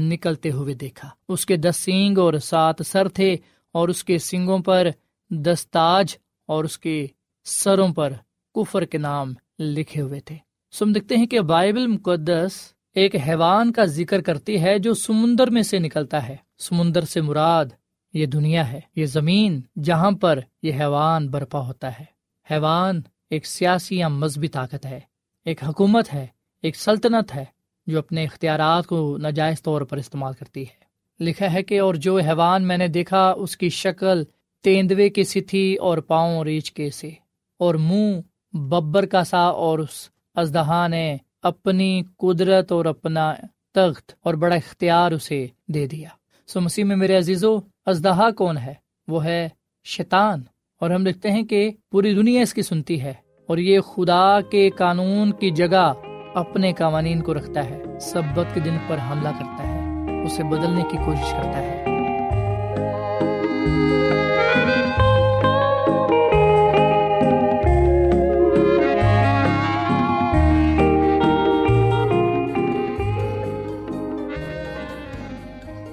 نکلتے 0.10 0.52
ہوئے 0.52 0.74
دیکھا۔ 0.76 1.10
اس 1.30 1.46
کے 1.46 1.56
دس 1.58 1.76
سینگ 1.76 2.18
اور 2.18 2.34
سات 2.44 2.86
سر 2.86 3.08
تھے، 3.10 3.36
اور 3.76 3.90
اس 3.90 4.04
کے 4.04 4.18
سنگوں 4.20 4.60
پر 4.60 4.88
دستاج 5.32 6.16
اور 6.50 6.64
اس 6.64 6.78
کے 6.80 7.06
سروں 7.46 7.88
پر 7.94 8.14
کفر 8.56 8.86
کے 8.86 8.98
نام 8.98 9.34
لکھے 9.60 10.02
ہوئے 10.02 10.20
تھے۔ 10.20 10.36
سم 10.74 10.92
دیکھتے 10.92 11.18
ہیں 11.18 11.26
کہ 11.26 11.40
بائبل 11.50 11.88
مقدس 11.88 12.54
ایک 12.96 13.16
حیوان 13.28 13.72
کا 13.72 13.84
ذکر 13.86 14.22
کرتی 14.22 14.62
ہے 14.62 14.78
جو 14.80 14.94
سمندر 14.94 15.50
میں 15.50 15.62
سے 15.62 15.80
نکلتا 15.80 16.28
ہے۔ 16.28 16.36
سمندر 16.60 17.06
سے 17.06 17.22
مراد 17.22 17.66
یہ 18.16 18.26
دنیا 18.26 18.72
ہے، 18.72 18.80
یہ 18.96 19.06
زمین 19.06 19.60
جہاں 19.84 20.12
پر 20.12 20.40
یہ 20.64 20.74
حیوان 20.80 21.28
برپا 21.28 21.60
ہوتا 21.60 21.92
ہے۔ 22.00 22.06
حیوان 22.48 23.02
ایک 23.30 23.46
سیاسی 23.46 23.98
یا 23.98 24.08
مذہبی 24.08 24.48
طاقت 24.48 24.86
ہے، 24.86 25.00
ایک 25.46 25.64
حکومت 25.64 26.14
ہے، 26.14 26.26
ایک 26.64 26.76
سلطنت 26.76 27.36
ہے 27.36 27.46
جو 27.88 28.00
اپنے 28.00 28.24
اختیارات 28.24 28.88
کو 28.88 29.18
ناجائز 29.18 29.62
طور 29.62 29.82
پر 29.82 29.98
استعمال 29.98 30.34
کرتی 30.34 30.64
ہے۔ 30.64 30.84
لکھا 31.20 31.52
ہے 31.54 31.64
کہ 31.64 31.80
اور 31.80 31.96
جو 31.96 32.18
حیوان 32.18 32.68
میں 32.68 32.78
نے 32.78 32.88
دیکھا، 32.88 33.30
اس 33.32 33.58
کی 33.58 33.70
شکل 33.70 34.24
تیندوے 34.64 35.10
کی 35.10 35.24
ستھی 35.24 35.76
اور 35.76 35.98
پاؤں 35.98 36.44
ریچھ 36.44 36.74
کے 36.74 36.90
سے، 36.90 37.12
اور 37.60 37.76
منہ 37.76 38.20
ببر 38.54 39.06
کا 39.06 39.24
سا، 39.24 39.44
اور 39.64 39.80
اس 39.80 40.10
ازدہا 40.36 40.88
نے 40.88 41.18
اپنی 41.44 42.02
قدرت 42.18 42.72
اور 42.72 42.86
اپنا 42.86 43.34
تخت 43.74 44.12
اور 44.24 44.34
بڑا 44.34 44.56
اختیار 44.56 45.12
اسے 45.12 45.46
دے 45.68 45.88
دیا۔ 45.88 46.10
سو 46.50 46.62
مسیح 46.62 46.84
میں 46.84 46.96
میرے 46.96 47.18
عزیزو 47.18 47.58
ازدہا 47.88 48.30
کون 48.32 48.58
ہے؟ 48.58 48.74
وہ 49.08 49.24
ہے 49.26 49.48
شیطان۔ 49.86 50.42
اور 50.82 50.90
ہم 50.90 51.04
دیکھتے 51.04 51.32
ہیں 51.32 51.44
کہ 51.44 51.70
پوری 51.92 52.14
دنیا 52.14 52.42
اس 52.42 52.54
کی 52.54 52.62
سنتی 52.62 53.02
ہے، 53.02 53.14
اور 53.50 53.58
یہ 53.58 53.80
خدا 53.80 54.40
کے 54.42 54.70
قانون 54.70 55.32
کی 55.32 55.50
جگہ 55.52 55.92
اپنے 56.34 56.74
قوانین 56.74 57.22
کو 57.22 57.34
رکھتا 57.34 57.66
ہے، 57.66 57.82
سبت 58.02 58.54
کے 58.54 58.60
دن 58.60 58.78
پر 58.88 58.98
حملہ 59.10 59.30
کرتا 59.40 59.68
ہے، 59.68 60.24
اسے 60.24 60.44
بدلنے 60.44 60.84
کی 60.92 60.98
کوشش 61.06 61.32
کرتا 61.32 61.58
ہے۔ 61.58 61.84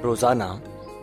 روزانہ 0.02 0.52